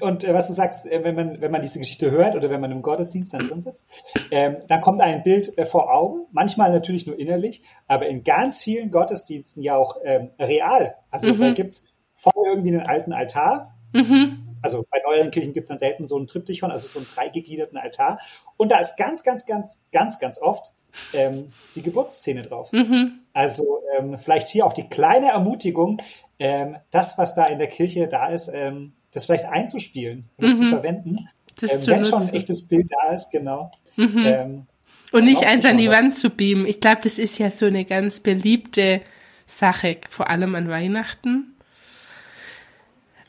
und 0.00 0.24
äh, 0.24 0.32
was 0.32 0.46
du 0.46 0.54
sagst, 0.54 0.86
äh, 0.86 1.04
wenn 1.04 1.14
man, 1.14 1.40
wenn 1.40 1.50
man 1.50 1.60
diese 1.60 1.78
Geschichte 1.78 2.10
hört 2.10 2.34
oder 2.34 2.48
wenn 2.48 2.60
man 2.60 2.72
im 2.72 2.80
Gottesdienst 2.80 3.34
dann 3.34 3.48
drin 3.48 3.60
sitzt, 3.60 3.88
ähm, 4.30 4.56
dann 4.68 4.80
kommt 4.80 5.00
ein 5.00 5.22
Bild 5.22 5.56
äh, 5.58 5.66
vor 5.66 5.92
Augen, 5.92 6.26
manchmal 6.32 6.70
natürlich 6.72 7.06
nur 7.06 7.18
innerlich, 7.18 7.62
aber 7.86 8.06
in 8.06 8.24
ganz 8.24 8.62
vielen 8.62 8.90
Gottesdiensten 8.90 9.62
ja 9.62 9.76
auch 9.76 9.96
ähm, 10.04 10.30
real. 10.38 10.94
Also 11.10 11.34
mhm. 11.34 11.40
da 11.40 11.52
gibt's 11.52 11.84
vorne 12.14 12.48
irgendwie 12.48 12.70
einen 12.70 12.86
alten 12.86 13.12
Altar. 13.12 13.78
Mhm. 13.92 14.56
Also 14.62 14.86
bei 14.90 14.98
neueren 15.04 15.30
Kirchen 15.30 15.52
gibt's 15.52 15.68
dann 15.68 15.78
selten 15.78 16.06
so 16.06 16.16
einen 16.16 16.28
Triptychon, 16.28 16.70
also 16.70 16.86
so 16.86 17.00
einen 17.00 17.08
dreigegliederten 17.14 17.76
Altar. 17.76 18.20
Und 18.56 18.72
da 18.72 18.78
ist 18.78 18.96
ganz, 18.96 19.22
ganz, 19.22 19.44
ganz, 19.44 19.82
ganz, 19.92 20.18
ganz 20.18 20.40
oft 20.40 20.72
ähm, 21.12 21.52
die 21.74 21.82
Geburtsszene 21.82 22.42
drauf. 22.42 22.72
Mhm. 22.72 23.20
Also 23.32 23.80
ähm, 23.98 24.18
vielleicht 24.18 24.48
hier 24.48 24.64
auch 24.64 24.72
die 24.72 24.88
kleine 24.88 25.30
Ermutigung, 25.30 26.00
ähm, 26.38 26.76
das, 26.90 27.18
was 27.18 27.34
da 27.34 27.46
in 27.46 27.58
der 27.58 27.68
Kirche 27.68 28.08
da 28.08 28.28
ist, 28.28 28.48
ähm, 28.48 28.94
das 29.12 29.26
vielleicht 29.26 29.44
einzuspielen 29.44 30.28
und 30.36 30.48
mhm. 30.48 30.56
zu 30.56 30.68
verwenden. 30.70 31.28
Das 31.60 31.72
ähm, 31.72 31.86
wenn 31.86 31.98
nutzen. 31.98 32.10
schon 32.10 32.22
ein 32.22 32.34
echtes 32.34 32.66
Bild 32.66 32.90
da 32.90 33.14
ist, 33.14 33.30
genau. 33.30 33.70
Mhm. 33.96 34.24
Ähm, 34.24 34.66
und 35.12 35.24
nicht 35.24 35.44
eins 35.44 35.64
an 35.66 35.76
die 35.76 35.90
Wand 35.90 36.16
zu 36.16 36.30
beamen. 36.30 36.66
Ich 36.66 36.80
glaube, 36.80 37.02
das 37.04 37.18
ist 37.18 37.38
ja 37.38 37.50
so 37.50 37.66
eine 37.66 37.84
ganz 37.84 38.20
beliebte 38.20 39.02
Sache, 39.46 39.98
vor 40.08 40.30
allem 40.30 40.54
an 40.54 40.68
Weihnachten. 40.68 41.54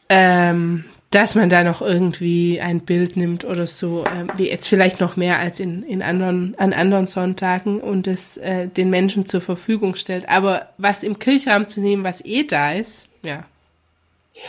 Ähm, 0.08 0.86
dass 1.14 1.36
man 1.36 1.50
da 1.50 1.64
noch 1.64 1.82
irgendwie 1.82 2.60
ein 2.60 2.82
Bild 2.82 3.18
nimmt 3.18 3.46
oder 3.46 3.68
so, 3.68 4.04
äh, 4.04 4.38
wie 4.38 4.50
jetzt 4.50 4.68
vielleicht 4.68 5.00
noch 5.00 5.16
mehr 5.16 5.38
als 5.38 5.60
in, 5.60 5.84
in 5.84 6.02
anderen, 6.02 6.56
an 6.58 6.74
anderen 6.74 7.06
Sonntagen 7.06 7.80
und 7.82 8.08
es 8.08 8.38
äh, 8.38 8.68
den 8.68 8.90
Menschen 8.90 9.28
zur 9.28 9.42
Verfügung 9.42 9.96
stellt. 9.96 10.28
Aber 10.28 10.70
was 10.78 11.04
im 11.04 11.20
Kirchraum 11.20 11.68
zu 11.68 11.82
nehmen, 11.82 12.04
was 12.04 12.26
eh 12.26 12.46
da 12.46 12.74
ist, 12.74 13.10
ja. 13.24 13.46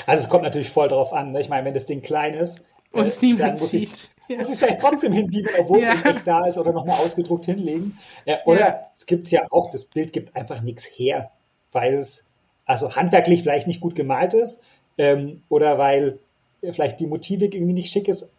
Also 0.06 0.24
es 0.24 0.28
kommt 0.28 0.44
natürlich 0.44 0.70
voll 0.70 0.88
drauf 0.88 1.12
an. 1.12 1.32
Ne? 1.32 1.40
Ich 1.40 1.48
meine, 1.48 1.66
wenn 1.66 1.74
das 1.74 1.86
Ding 1.86 2.02
klein 2.02 2.34
ist, 2.34 2.64
und 2.92 3.08
es 3.08 3.18
äh, 3.18 3.26
niemand 3.26 3.40
dann 3.40 3.52
muss 3.58 3.70
sieht. 3.70 4.10
Ich, 4.26 4.30
ja. 4.30 4.36
muss 4.38 4.54
ich 4.54 4.58
vielleicht 4.58 4.80
trotzdem 4.80 5.12
hinbieben, 5.12 5.50
obwohl 5.58 5.82
ja. 5.82 5.92
es 5.92 6.04
echt 6.06 6.26
da 6.26 6.46
ist 6.46 6.56
oder 6.56 6.72
nochmal 6.72 6.98
ausgedruckt 6.98 7.44
hinlegen. 7.44 7.98
Oder 8.46 8.60
ja. 8.60 8.90
es 8.94 9.04
gibt's 9.04 9.30
ja 9.30 9.46
auch, 9.50 9.68
das 9.68 9.84
Bild 9.84 10.14
gibt 10.14 10.34
einfach 10.34 10.62
nichts 10.62 10.84
her, 10.84 11.30
weil 11.72 11.92
es 11.92 12.26
also 12.64 12.96
handwerklich 12.96 13.42
vielleicht 13.42 13.66
nicht 13.66 13.80
gut 13.80 13.94
gemalt 13.94 14.32
ist 14.32 14.62
ähm, 14.96 15.42
oder 15.50 15.76
weil 15.76 16.20
vielleicht 16.62 17.00
die 17.00 17.06
Motivik 17.06 17.54
irgendwie 17.54 17.74
nicht 17.74 17.92
schick 17.92 18.08
ist, 18.08 18.30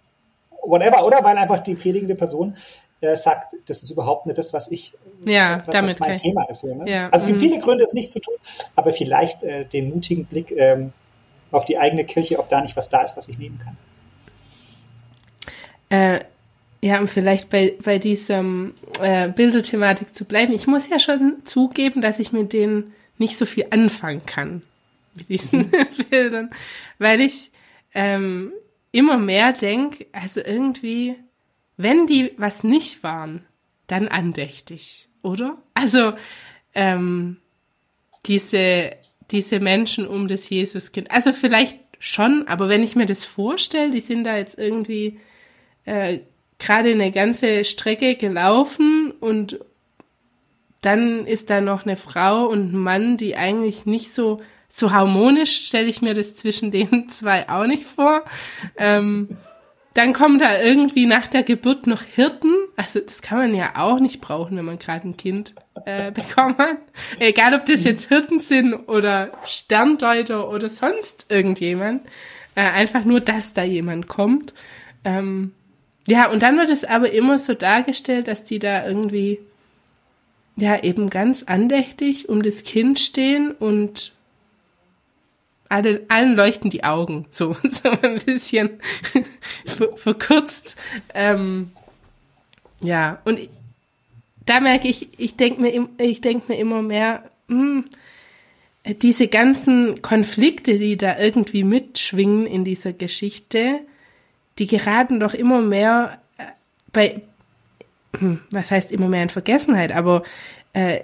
whatever, 0.64 1.06
oder 1.06 1.24
weil 1.24 1.38
einfach 1.38 1.60
die 1.60 1.76
predigende 1.76 2.16
Person 2.16 2.58
äh, 3.02 3.16
sagt, 3.16 3.56
das 3.68 3.84
ist 3.84 3.92
überhaupt 3.92 4.26
nicht 4.26 4.38
das, 4.38 4.54
was 4.54 4.72
ich, 4.72 4.94
ja, 5.24 5.62
was 5.66 5.74
damit 5.76 6.00
mein 6.00 6.16
Thema 6.16 6.50
ist. 6.50 6.62
So, 6.62 6.74
ne? 6.74 6.90
ja, 6.90 7.10
also 7.10 7.26
es 7.26 7.28
gibt 7.28 7.40
mhm. 7.40 7.44
viele 7.48 7.60
Gründe, 7.60 7.84
es 7.84 7.94
nicht 7.94 8.12
zu 8.12 8.20
tun, 8.20 8.36
aber 8.76 8.94
vielleicht 8.94 9.44
äh, 9.44 9.66
den 9.66 9.90
mutigen 9.90 10.26
Blick 10.26 10.52
ähm, 10.52 10.94
auf 11.56 11.66
die 11.66 11.78
eigene 11.78 12.06
Kirche, 12.06 12.40
ob 12.40 12.50
da 12.50 12.62
nicht 12.62 12.76
was 12.76 12.90
da 12.90 13.02
ist, 13.02 13.18
was 13.18 13.30
ich 13.30 13.40
nehmen 13.40 13.60
kann. 13.60 13.78
Äh, 15.90 16.20
ja, 16.82 17.00
und 17.00 17.10
vielleicht 17.10 17.50
bei, 17.50 17.74
bei 17.84 17.98
diesem 17.98 18.76
äh, 19.02 19.30
Bilderthematik 19.30 20.14
zu 20.14 20.26
bleiben. 20.26 20.54
Ich 20.54 20.68
muss 20.68 20.88
ja 20.88 21.00
schon 21.00 21.38
zugeben, 21.44 22.02
dass 22.02 22.20
ich 22.20 22.32
mit 22.32 22.54
denen 22.54 22.94
nicht 23.18 23.38
so 23.38 23.46
viel 23.46 23.68
anfangen 23.72 24.26
kann, 24.26 24.62
mit 25.16 25.30
diesen 25.30 25.60
mhm. 25.60 25.72
Bildern, 26.10 26.50
weil 27.00 27.22
ich 27.22 27.52
ähm, 27.94 28.52
immer 28.92 29.18
mehr 29.18 29.52
denke, 29.54 30.06
also 30.12 30.42
irgendwie, 30.42 31.16
wenn 31.78 32.08
die 32.08 32.34
was 32.38 32.64
nicht 32.64 33.04
waren, 33.04 33.46
dann 33.88 34.08
andächtig, 34.08 35.08
oder? 35.22 35.58
Also 35.74 36.14
ähm, 36.74 37.38
diese, 38.26 38.92
diese 39.32 39.60
Menschen 39.60 40.08
um 40.08 40.28
das 40.28 40.50
Jesuskind. 40.50 41.12
Also 41.12 41.34
vielleicht 41.34 41.80
schon, 42.00 42.48
aber 42.48 42.70
wenn 42.70 42.84
ich 42.84 42.96
mir 42.96 43.06
das 43.06 43.26
vorstelle, 43.26 43.92
die 43.92 44.02
sind 44.02 44.24
da 44.24 44.38
jetzt 44.38 44.58
irgendwie 44.58 45.20
äh, 45.86 46.20
gerade 46.60 46.92
eine 46.92 47.12
ganze 47.12 47.64
Strecke 47.64 48.16
gelaufen 48.16 49.12
und 49.20 49.60
dann 50.82 51.26
ist 51.26 51.50
da 51.50 51.62
noch 51.62 51.86
eine 51.86 51.98
Frau 51.98 52.46
und 52.46 52.74
ein 52.74 52.78
Mann, 52.78 53.18
die 53.18 53.36
eigentlich 53.36 53.86
nicht 53.86 54.14
so 54.14 54.42
so 54.76 54.92
harmonisch 54.92 55.68
stelle 55.68 55.88
ich 55.88 56.02
mir 56.02 56.14
das 56.14 56.36
zwischen 56.36 56.70
den 56.70 57.08
zwei 57.10 57.48
auch 57.48 57.66
nicht 57.66 57.86
vor. 57.86 58.24
Ähm, 58.78 59.38
dann 59.96 60.12
kommen 60.12 60.40
da 60.40 60.62
irgendwie 60.62 61.06
nach 61.06 61.28
der 61.28 61.44
Geburt 61.44 61.88
noch 61.88 62.04
Hirten. 62.04 62.54
Also 62.76 63.00
das 63.00 63.22
kann 63.22 63.38
man 63.40 63.56
ja 63.56 63.78
auch 63.78 64.00
nicht 64.02 64.20
brauchen, 64.20 64.58
wenn 64.58 64.66
man 64.66 64.78
gerade 64.78 65.08
ein 65.08 65.16
Kind 65.16 65.56
äh, 65.86 66.12
bekommen 66.14 66.58
hat. 66.58 66.78
Egal, 67.18 67.54
ob 67.56 67.66
das 67.66 67.86
jetzt 67.86 68.10
Hirten 68.10 68.40
sind 68.40 68.74
oder 68.74 69.32
Sterndeuter 69.46 70.50
oder 70.50 70.68
sonst 70.68 71.28
irgendjemand. 71.30 72.06
Äh, 72.56 72.62
einfach 72.62 73.06
nur, 73.06 73.22
dass 73.22 73.54
da 73.54 73.64
jemand 73.64 74.10
kommt. 74.10 74.54
Ähm, 75.06 75.54
ja, 76.08 76.30
und 76.30 76.44
dann 76.44 76.58
wird 76.58 76.72
es 76.72 76.84
aber 76.84 77.12
immer 77.12 77.40
so 77.40 77.54
dargestellt, 77.54 78.28
dass 78.28 78.44
die 78.44 78.60
da 78.60 78.86
irgendwie 78.86 79.40
ja 80.58 80.84
eben 80.84 81.10
ganz 81.10 81.44
andächtig 81.44 82.28
um 82.28 82.44
das 82.44 82.64
Kind 82.66 83.00
stehen 83.00 83.52
und 83.52 84.12
alle, 85.70 86.06
allen 86.10 86.36
leuchten 86.36 86.70
die 86.70 86.84
Augen, 86.84 87.26
so, 87.32 87.56
so 87.64 87.90
ein 87.90 88.20
bisschen 88.20 88.80
verkürzt. 89.96 90.76
Ähm, 91.14 91.72
ja, 92.82 93.20
und 93.26 93.40
da 94.46 94.60
merke 94.60 94.88
ich, 94.88 95.10
ich 95.18 95.36
denke 95.36 95.62
mir, 95.62 95.90
ich 95.98 96.22
denke 96.22 96.52
mir 96.52 96.60
immer 96.60 96.82
mehr, 96.82 97.24
hm, 97.48 97.86
diese 99.02 99.28
ganzen 99.28 100.02
Konflikte, 100.02 100.78
die 100.78 100.98
da 100.98 101.18
irgendwie 101.18 101.64
mitschwingen 101.64 102.46
in 102.46 102.64
dieser 102.64 102.94
Geschichte, 102.94 103.80
die 104.60 104.68
geraten 104.68 105.20
doch 105.20 105.34
immer 105.34 105.62
mehr 105.62 106.22
äh, 106.38 106.44
bei, 106.94 107.22
hm, 108.18 108.42
was 108.52 108.70
heißt 108.70 108.92
immer 108.92 109.08
mehr 109.08 109.24
in 109.24 109.30
Vergessenheit, 109.30 109.92
aber 109.92 110.24
äh, 110.74 111.02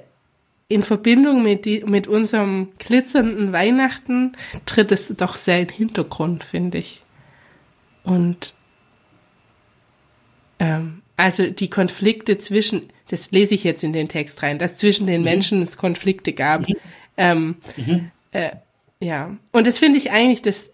in 0.72 0.84
Verbindung 0.84 1.44
mit, 1.44 1.66
die, 1.66 1.84
mit 1.86 2.08
unserem 2.08 2.70
glitzernden 2.80 3.54
Weihnachten 3.54 4.34
tritt 4.66 4.92
es 4.92 5.08
doch 5.10 5.36
sehr 5.36 5.62
in 5.62 5.68
den 5.68 5.75
Hintergrund, 5.75 6.44
finde 6.44 6.78
ich. 6.78 7.01
Und 8.04 8.54
ähm, 10.60 11.01
also 11.18 11.48
die 11.48 11.70
Konflikte 11.70 12.38
zwischen, 12.38 12.90
das 13.10 13.32
lese 13.32 13.56
ich 13.56 13.63
jetzt 13.63 13.84
in 13.84 13.94
den 13.94 14.08
Text 14.08 14.42
rein, 14.44 14.60
dass 14.60 14.78
zwischen 14.78 15.08
den 15.08 15.22
mhm. 15.22 15.25
Menschen 15.25 15.62
es 15.62 15.78
Konflikte 15.78 16.34
gab. 16.34 16.68
Mhm. 16.68 16.75
Ähm, 17.18 17.56
mhm. 17.78 18.12
Äh, 18.32 18.51
ja, 19.00 19.36
und 19.51 19.68
das 19.68 19.80
finde 19.80 19.98
ich 19.98 20.12
eigentlich 20.12 20.42
das, 20.42 20.72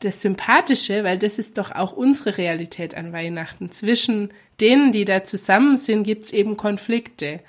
das 0.00 0.20
Sympathische, 0.20 1.04
weil 1.04 1.18
das 1.18 1.38
ist 1.38 1.58
doch 1.58 1.70
auch 1.70 1.92
unsere 1.92 2.38
Realität 2.38 2.94
an 2.94 3.12
Weihnachten. 3.12 3.70
Zwischen 3.70 4.30
denen, 4.60 4.92
die 4.92 5.04
da 5.04 5.24
zusammen 5.24 5.78
sind, 5.78 6.04
gibt's 6.04 6.32
eben 6.32 6.56
Konflikte 6.56 7.40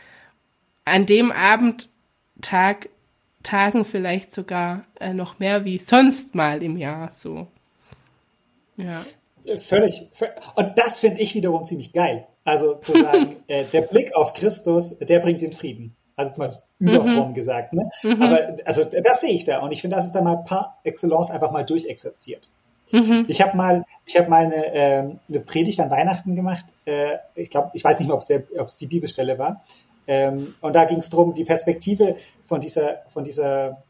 an 0.86 1.06
dem 1.06 1.32
Abendtag 1.32 2.90
tagen 3.42 3.86
vielleicht 3.86 4.34
sogar 4.34 4.86
äh, 5.00 5.13
noch 5.13 5.40
mehr 5.40 5.66
wie 5.66 5.78
sonst 5.78 6.34
mal 6.36 6.63
im 6.63 6.78
Jahr 6.78 7.12
so. 7.12 7.48
Ja. 8.78 9.06
Völlig. 9.58 10.08
Und 10.56 10.78
das 10.78 11.00
finde 11.00 11.22
ich 11.22 11.36
wiederum 11.36 11.66
ziemlich 11.66 11.92
geil. 11.92 12.25
Also 12.46 12.75
zu 12.75 12.94
sagen, 12.94 13.38
äh, 13.48 13.66
der 13.66 13.82
Blick 13.82 14.16
auf 14.16 14.34
Christus, 14.34 14.98
der 14.98 15.20
bringt 15.20 15.42
den 15.42 15.54
Frieden. 15.54 15.96
Also 16.16 16.34
zumindest 16.34 16.63
überfromm 16.80 17.30
mhm. 17.30 17.34
gesagt. 17.34 17.74
Ne? 17.74 17.90
Mhm. 18.04 18.22
Aber 18.22 18.58
also 18.66 18.84
das 18.84 19.22
sehe 19.22 19.34
ich 19.34 19.46
da. 19.46 19.60
Und 19.60 19.72
ich 19.72 19.82
finde, 19.82 19.98
das 19.98 20.06
ist 20.06 20.13
da 20.13 20.22
mal 20.22 20.38
par 20.38 20.80
excellence 20.84 21.32
einfach 21.32 21.52
mal 21.52 21.66
durchexerziert. 21.66 22.50
Mhm. 22.92 23.25
Ich 23.28 23.42
habe 23.42 23.58
mal, 23.58 23.84
ich 24.06 24.18
habe 24.18 24.30
mal 24.30 24.46
eine, 24.46 24.74
äh, 24.74 25.00
eine 25.28 25.40
Predigt 25.40 25.80
an 25.80 25.90
Weihnachten 25.90 26.36
gemacht. 26.36 26.66
Äh, 26.86 27.18
ich 27.36 27.50
glaube, 27.50 27.72
ich 27.74 27.84
weiß 27.84 28.00
nicht 28.00 28.08
mehr, 28.08 28.16
ob 28.16 28.68
es 28.68 28.78
die 28.78 28.88
Bibelstelle 28.88 29.40
war. 29.40 29.63
Ähm, 30.08 30.56
und 30.62 30.74
da 30.74 30.86
ging 30.86 31.00
es 31.00 31.10
darum, 31.10 31.34
die 31.34 31.46
Perspektive 31.46 32.16
von 32.46 32.62
dieser, 32.62 33.04
von 33.08 33.24
dieser 33.24 33.84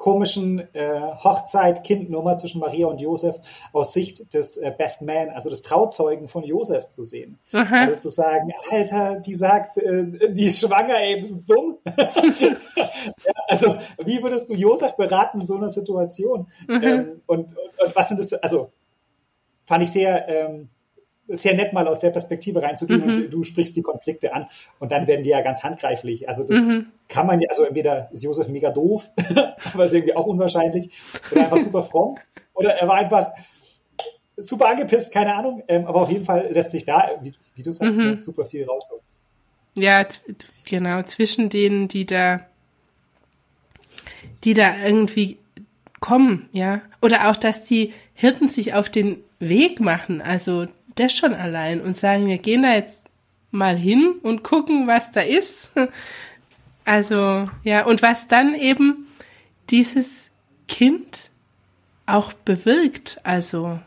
komischen 0.00 0.60
äh, 0.74 0.98
Hochzeit-Kindnummer 0.98 2.38
zwischen 2.38 2.58
Maria 2.58 2.86
und 2.86 3.02
Josef 3.02 3.36
aus 3.74 3.92
Sicht 3.92 4.32
des 4.32 4.56
äh, 4.56 4.72
Best 4.76 5.02
Man, 5.02 5.28
also 5.28 5.50
des 5.50 5.60
Trauzeugen 5.60 6.26
von 6.26 6.42
Josef 6.42 6.88
zu 6.88 7.04
sehen. 7.04 7.38
Aha. 7.52 7.82
Also 7.82 7.96
zu 7.96 8.08
sagen, 8.08 8.50
Alter, 8.70 9.20
die 9.20 9.34
sagt, 9.34 9.76
äh, 9.76 10.32
die 10.32 10.46
ist 10.46 10.58
schwanger, 10.58 10.98
ey, 10.98 11.20
bist 11.20 11.32
du 11.32 11.42
dumm? 11.46 11.78
ja, 11.84 13.32
also 13.46 13.76
wie 14.02 14.22
würdest 14.22 14.48
du 14.48 14.54
Josef 14.54 14.96
beraten 14.96 15.40
in 15.40 15.46
so 15.46 15.56
einer 15.56 15.68
Situation? 15.68 16.46
Mhm. 16.66 16.82
Ähm, 16.82 17.22
und, 17.26 17.54
und, 17.54 17.86
und, 17.86 17.94
was 17.94 18.08
sind 18.08 18.20
das, 18.20 18.32
also 18.32 18.72
fand 19.66 19.82
ich 19.82 19.90
sehr 19.90 20.26
ähm, 20.28 20.70
sehr 21.30 21.54
nett, 21.54 21.72
mal 21.72 21.86
aus 21.86 22.00
der 22.00 22.10
Perspektive 22.10 22.62
reinzugehen 22.62 23.00
mhm. 23.00 23.24
und 23.24 23.30
du 23.30 23.42
sprichst 23.44 23.76
die 23.76 23.82
Konflikte 23.82 24.34
an 24.34 24.46
und 24.78 24.92
dann 24.92 25.06
werden 25.06 25.22
die 25.22 25.30
ja 25.30 25.40
ganz 25.42 25.62
handgreiflich. 25.62 26.28
Also 26.28 26.44
das 26.44 26.58
mhm. 26.58 26.86
kann 27.08 27.26
man 27.26 27.40
ja, 27.40 27.48
also 27.48 27.64
entweder 27.64 28.10
ist 28.12 28.22
Josef 28.22 28.48
mega 28.48 28.70
doof, 28.70 29.06
aber 29.74 29.84
ist 29.84 29.94
irgendwie 29.94 30.16
auch 30.16 30.26
unwahrscheinlich, 30.26 30.90
oder 31.30 31.42
einfach 31.42 31.58
super 31.58 31.82
fromm, 31.82 32.18
oder 32.54 32.74
er 32.74 32.88
war 32.88 32.96
einfach 32.96 33.30
super 34.36 34.68
angepisst, 34.68 35.12
keine 35.12 35.34
Ahnung, 35.34 35.62
ähm, 35.68 35.86
aber 35.86 36.02
auf 36.02 36.10
jeden 36.10 36.24
Fall 36.24 36.50
lässt 36.52 36.72
sich 36.72 36.84
da, 36.84 37.10
wie, 37.22 37.34
wie 37.54 37.62
du 37.62 37.72
sagst, 37.72 38.00
mhm. 38.00 38.16
super 38.16 38.44
viel 38.44 38.64
rausholen. 38.64 39.02
Ja, 39.74 40.04
genau, 40.64 41.02
zwischen 41.02 41.48
denen, 41.48 41.88
die 41.88 42.06
da, 42.06 42.40
die 44.42 44.54
da 44.54 44.76
irgendwie 44.84 45.38
kommen, 46.00 46.48
ja. 46.52 46.80
Oder 47.00 47.30
auch, 47.30 47.36
dass 47.36 47.64
die 47.64 47.92
Hirten 48.14 48.48
sich 48.48 48.74
auf 48.74 48.90
den 48.90 49.22
Weg 49.38 49.80
machen, 49.80 50.20
also 50.20 50.66
das 51.00 51.12
schon 51.12 51.34
allein 51.34 51.80
und 51.80 51.96
sagen, 51.96 52.26
wir 52.26 52.38
gehen 52.38 52.62
da 52.62 52.74
jetzt 52.74 53.08
mal 53.50 53.76
hin 53.76 54.14
und 54.22 54.42
gucken, 54.42 54.86
was 54.86 55.12
da 55.12 55.20
ist. 55.20 55.70
Also, 56.84 57.48
ja, 57.62 57.84
und 57.84 58.02
was 58.02 58.26
dann 58.26 58.54
eben 58.54 59.06
dieses 59.68 60.30
Kind 60.66 61.30
auch 62.06 62.32
bewirkt. 62.32 63.20
Also, 63.22 63.78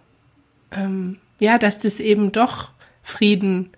ähm, 0.71 1.17
ja, 1.39 1.57
dass 1.57 1.79
das 1.79 1.99
eben 1.99 2.31
doch 2.31 2.69
Frieden 3.01 3.71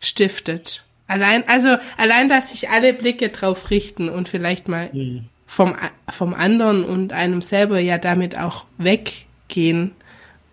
stiftet. 0.00 0.84
Allein, 1.06 1.48
also 1.48 1.76
allein, 1.96 2.28
dass 2.28 2.50
sich 2.50 2.70
alle 2.70 2.94
Blicke 2.94 3.30
drauf 3.30 3.70
richten 3.70 4.08
und 4.08 4.28
vielleicht 4.28 4.68
mal 4.68 4.90
mhm. 4.92 5.24
vom, 5.46 5.76
vom 6.08 6.34
anderen 6.34 6.84
und 6.84 7.12
einem 7.12 7.42
selber 7.42 7.80
ja 7.80 7.98
damit 7.98 8.38
auch 8.38 8.66
weggehen 8.78 9.92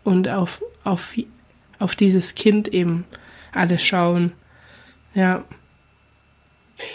und 0.04 0.30
auf, 0.30 0.64
auf, 0.84 1.16
auf 1.80 1.96
dieses 1.96 2.36
Kind 2.36 2.68
eben 2.68 3.06
alle 3.54 3.80
schauen. 3.80 4.34
Ja. 5.14 5.44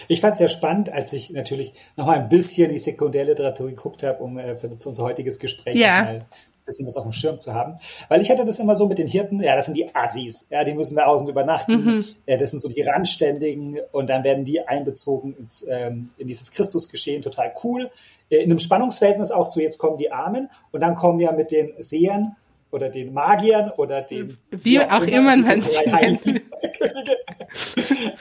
Ich 0.07 0.21
fand 0.21 0.35
es 0.35 0.39
sehr 0.39 0.49
spannend, 0.49 0.91
als 0.91 1.13
ich 1.13 1.31
natürlich 1.31 1.73
noch 1.97 2.07
mal 2.07 2.19
ein 2.19 2.29
bisschen 2.29 2.71
die 2.71 2.79
Sekundärliteratur 2.79 3.69
geguckt 3.69 4.05
habe, 4.05 4.23
um 4.23 4.39
äh, 4.39 4.55
für 4.55 4.69
unser 4.69 5.03
heutiges 5.03 5.39
Gespräch 5.41 5.77
ja. 5.77 6.03
mal 6.03 6.27
bisschen 6.65 6.87
was 6.87 6.97
auf 6.97 7.05
dem 7.05 7.13
Schirm 7.13 7.39
zu 7.39 7.55
haben. 7.55 7.79
Weil 8.09 8.21
ich 8.21 8.31
hatte 8.31 8.45
das 8.45 8.59
immer 8.59 8.75
so 8.75 8.87
mit 8.87 8.99
den 8.99 9.09
Hirten, 9.09 9.43
ja, 9.43 9.57
das 9.57 9.67
sind 9.67 9.77
die 9.77 9.95
Assis, 9.95 10.47
ja, 10.51 10.65
die 10.65 10.75
müssen 10.75 10.97
da 10.97 11.07
außen 11.07 11.29
übernachten, 11.29 11.85
mhm. 11.85 12.05
ja, 12.27 12.37
das 12.37 12.51
sind 12.51 12.61
so 12.61 12.69
die 12.69 12.83
Randständigen 12.83 13.79
und 13.93 14.09
dann 14.09 14.25
werden 14.25 14.45
die 14.45 14.61
einbezogen 14.61 15.35
ins, 15.37 15.65
ähm, 15.69 16.11
in 16.19 16.29
dieses 16.29 16.51
Christusgeschehen, 16.51 17.23
total 17.23 17.53
cool. 17.65 17.91
Äh, 18.31 18.39
in 18.39 18.51
einem 18.51 18.59
Spannungsverhältnis 18.59 19.31
auch 19.31 19.49
zu 19.49 19.61
jetzt 19.61 19.79
kommen 19.79 19.99
die 19.99 20.13
Armen 20.13 20.51
und 20.71 20.81
dann 20.81 20.95
kommen 20.95 21.21
ja 21.21 21.33
mit 21.33 21.51
den 21.51 21.73
Sehern 21.79 22.37
oder 22.73 22.89
den 22.89 23.13
Magiern 23.13 23.71
oder 23.77 24.03
den 24.03 24.37
wie 24.51 24.81
auch, 24.81 24.91
auch 24.91 25.03
immer 25.03 25.37
man 25.37 25.59
es 25.61 25.87
nennt. 25.87 26.25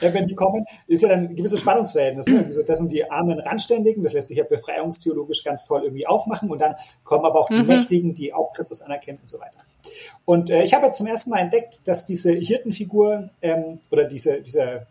wenn 0.00 0.26
die 0.26 0.34
kommen, 0.34 0.66
ist 0.86 1.02
ja 1.02 1.08
dann 1.08 1.28
ein 1.28 1.34
gewisses 1.34 1.60
Spannungsverhältnis. 1.60 2.26
Ne? 2.26 2.50
Das 2.66 2.78
sind 2.78 2.92
die 2.92 3.10
armen 3.10 3.40
Randständigen, 3.40 4.02
das 4.02 4.12
lässt 4.12 4.28
sich 4.28 4.36
ja 4.36 4.44
befreiungstheologisch 4.44 5.42
ganz 5.42 5.64
toll 5.64 5.82
irgendwie 5.84 6.06
aufmachen 6.06 6.50
und 6.50 6.60
dann 6.60 6.76
kommen 7.02 7.24
aber 7.24 7.40
auch 7.40 7.48
die 7.48 7.62
mhm. 7.62 7.66
Mächtigen, 7.66 8.14
die 8.14 8.34
auch 8.34 8.52
Christus 8.52 8.82
anerkennen 8.82 9.18
und 9.22 9.28
so 9.28 9.40
weiter. 9.40 9.58
Und 10.26 10.50
äh, 10.50 10.62
ich 10.62 10.74
habe 10.74 10.86
jetzt 10.86 10.98
zum 10.98 11.06
ersten 11.06 11.30
Mal 11.30 11.38
entdeckt, 11.38 11.80
dass 11.88 12.04
diese 12.04 12.32
Hirtenfigur 12.32 13.30
ähm, 13.40 13.80
oder 13.90 14.04
diese, 14.04 14.42
diese 14.42 14.86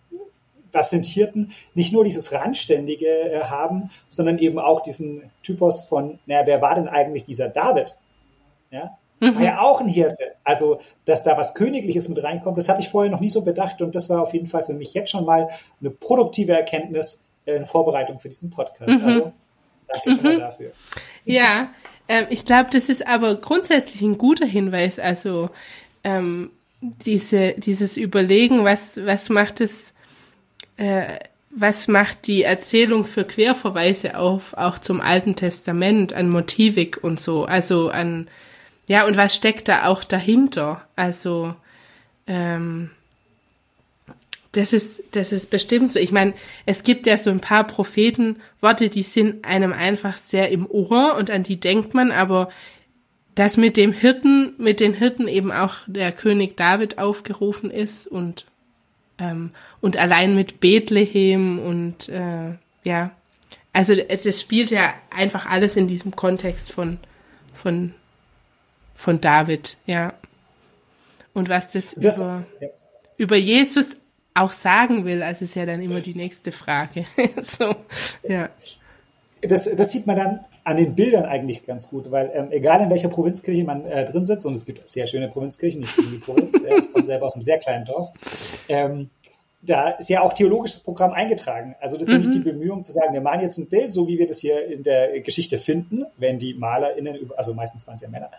was 0.72 0.90
sind 0.90 1.06
Hirten, 1.06 1.52
nicht 1.74 1.94
nur 1.94 2.04
dieses 2.04 2.32
Randständige 2.32 3.08
äh, 3.08 3.42
haben, 3.44 3.92
sondern 4.10 4.38
eben 4.40 4.58
auch 4.58 4.82
diesen 4.82 5.30
Typus 5.44 5.86
von, 5.86 6.20
naja, 6.26 6.46
wer 6.46 6.62
war 6.62 6.76
denn 6.76 6.88
eigentlich 6.88 7.26
dieser 7.26 7.50
David? 7.50 7.98
Ja, 8.72 8.98
das 9.22 9.36
war 9.36 9.44
ja 9.44 9.54
mhm. 9.54 9.60
auch 9.60 9.82
ein 9.82 9.88
Hirte. 9.88 10.34
Also, 10.44 10.82
dass 11.06 11.24
da 11.24 11.38
was 11.38 11.54
Königliches 11.54 12.10
mit 12.10 12.24
reinkommt, 12.24 12.58
das 12.58 12.68
hatte 12.68 12.82
ich 12.82 12.90
vorher 12.90 13.12
noch 13.12 13.20
nie 13.20 13.30
so 13.30 13.42
bedacht 13.42 13.82
und 13.82 13.94
das 13.94 14.10
war 14.10 14.22
auf 14.22 14.34
jeden 14.34 14.48
Fall 14.48 14.64
für 14.64 14.74
mich 14.74 14.94
jetzt 14.94 15.12
schon 15.12 15.26
mal 15.26 15.50
eine 15.80 15.92
produktive 15.92 16.54
Erkenntnis 16.54 17.24
äh, 17.46 17.56
in 17.56 17.66
Vorbereitung 17.66 18.20
für 18.20 18.30
diesen 18.30 18.50
Podcast. 18.50 18.90
Mhm. 18.90 19.06
Also, 19.06 19.34
danke 19.88 20.12
schon 20.12 20.24
mal 20.24 20.36
mhm. 20.36 20.40
dafür. 20.40 20.72
Ja, 21.24 21.70
äh, 22.08 22.26
ich 22.30 22.46
glaube, 22.46 22.72
das 22.72 22.90
ist 22.90 23.06
aber 23.06 23.36
grundsätzlich 23.36 24.02
ein 24.02 24.18
guter 24.18 24.48
Hinweis. 24.48 24.98
Also, 24.98 25.50
ähm, 26.04 26.50
diese, 26.82 27.54
dieses 27.54 27.98
Überlegen, 27.98 28.64
was, 28.66 29.00
was 29.06 29.30
macht 29.30 29.62
es, 29.62 29.94
äh, 30.78 31.04
was 31.52 31.88
macht 31.88 32.26
die 32.26 32.44
Erzählung 32.44 33.04
für 33.04 33.24
Querverweise 33.24 34.18
auf, 34.18 34.56
auch 34.56 34.80
zum 34.80 35.00
Alten 35.00 35.36
Testament, 35.36 36.14
an 36.14 36.30
Motivik 36.30 37.04
und 37.04 37.20
so, 37.20 37.46
also 37.46 37.90
an, 37.90 38.28
ja, 38.92 39.06
und 39.06 39.16
was 39.16 39.34
steckt 39.34 39.70
da 39.70 39.86
auch 39.86 40.04
dahinter? 40.04 40.86
Also, 40.98 41.56
ähm, 42.28 42.90
das 44.52 44.74
ist, 44.74 45.02
das 45.12 45.32
ist 45.32 45.50
bestimmt 45.50 45.94
so. 45.94 45.98
Ich 45.98 46.12
meine, 46.12 46.34
es 46.66 46.84
gibt 46.84 47.08
ja 47.08 47.16
so 47.16 47.30
ein 47.30 47.40
paar 47.40 47.66
Prophetenworte, 47.66 48.90
die 48.90 49.04
sind 49.04 49.46
einem 49.46 49.72
einfach 49.72 50.18
sehr 50.18 50.50
im 50.50 50.70
Ohr 50.70 51.16
und 51.18 51.32
an 51.32 51.44
die 51.44 51.58
denkt 51.58 51.94
man, 51.94 52.12
aber 52.12 52.50
dass 53.34 53.56
mit 53.56 53.78
dem 53.78 53.94
Hirten, 53.94 54.56
mit 54.58 54.82
den 54.82 54.94
Hirten 54.94 55.30
eben 55.30 55.54
auch 55.54 55.76
der 55.88 56.12
König 56.12 56.58
David 56.58 56.98
aufgerufen 56.98 57.72
ist 57.72 58.08
und, 58.08 58.44
ähm, 59.20 59.52
und 59.80 59.96
allein 59.96 60.36
mit 60.36 60.60
Bethlehem 60.60 61.60
und, 61.60 62.10
äh, 62.10 62.56
ja, 62.84 63.12
also 63.72 63.96
das 63.96 64.42
spielt 64.42 64.70
ja 64.70 64.94
einfach 65.16 65.46
alles 65.46 65.78
in 65.78 65.88
diesem 65.88 66.14
Kontext 66.14 66.74
von, 66.74 67.00
von 67.54 67.94
von 69.02 69.20
David, 69.20 69.78
ja. 69.88 70.14
Und 71.34 71.50
was 71.50 71.72
das, 71.72 71.96
das 71.96 72.18
über, 72.18 72.44
ja. 72.60 72.68
über 73.18 73.36
Jesus 73.36 73.96
auch 74.36 74.52
sagen 74.52 75.06
will, 75.06 75.24
also 75.24 75.44
ist 75.44 75.56
ja 75.56 75.66
dann 75.66 75.82
immer 75.82 76.02
die 76.02 76.14
nächste 76.14 76.52
Frage. 76.52 77.06
so, 77.42 77.76
ja. 78.28 78.50
Das, 79.42 79.68
das 79.76 79.92
sieht 79.92 80.06
man 80.06 80.18
dann 80.18 80.40
an 80.64 80.78
den 80.78 80.94
Bildern 80.94 81.26
eigentlich 81.26 81.66
ganz 81.66 81.90
gut, 81.90 82.12
weil 82.12 82.30
ähm, 82.36 82.52
egal 82.52 82.82
in 82.82 82.92
welcher 82.92 83.10
Provinzkirche 83.10 83.64
man 83.64 83.86
äh, 83.86 84.06
drin 84.06 84.28
sitzt, 84.28 84.46
und 84.46 84.54
es 84.54 84.68
gibt 84.68 84.88
sehr 84.88 85.08
schöne 85.08 85.30
Provinzkirchen, 85.30 85.82
die 85.82 86.18
Provinz, 86.18 86.56
äh, 86.64 86.82
ich 86.82 86.92
komme 86.92 87.06
selber 87.06 87.26
aus 87.26 87.34
einem 87.34 87.42
sehr 87.42 87.58
kleinen 87.58 87.86
Dorf, 87.86 88.12
ähm, 88.70 89.10
da 89.64 89.92
ist 89.92 90.10
ja 90.10 90.22
auch 90.22 90.34
theologisches 90.34 90.80
Programm 90.80 91.12
eingetragen. 91.12 91.76
Also 91.80 91.96
das 91.96 92.08
ist 92.08 92.14
mhm. 92.14 92.20
nicht 92.20 92.34
die 92.34 92.40
Bemühung 92.40 92.84
zu 92.84 92.92
sagen, 92.92 93.14
wir 93.14 93.22
malen 93.22 93.42
jetzt 93.42 93.58
ein 93.58 93.70
Bild, 93.70 93.94
so 93.94 94.08
wie 94.08 94.18
wir 94.18 94.26
das 94.26 94.40
hier 94.40 94.66
in 94.66 94.84
der 94.84 95.20
Geschichte 95.22 95.58
finden, 95.58 96.06
wenn 96.18 96.40
die 96.40 96.54
MalerInnen, 96.56 97.32
also 97.38 97.54
meistens 97.54 97.86
waren 97.88 97.96
es 97.96 98.02
ja 98.02 98.10
Männer, 98.10 98.32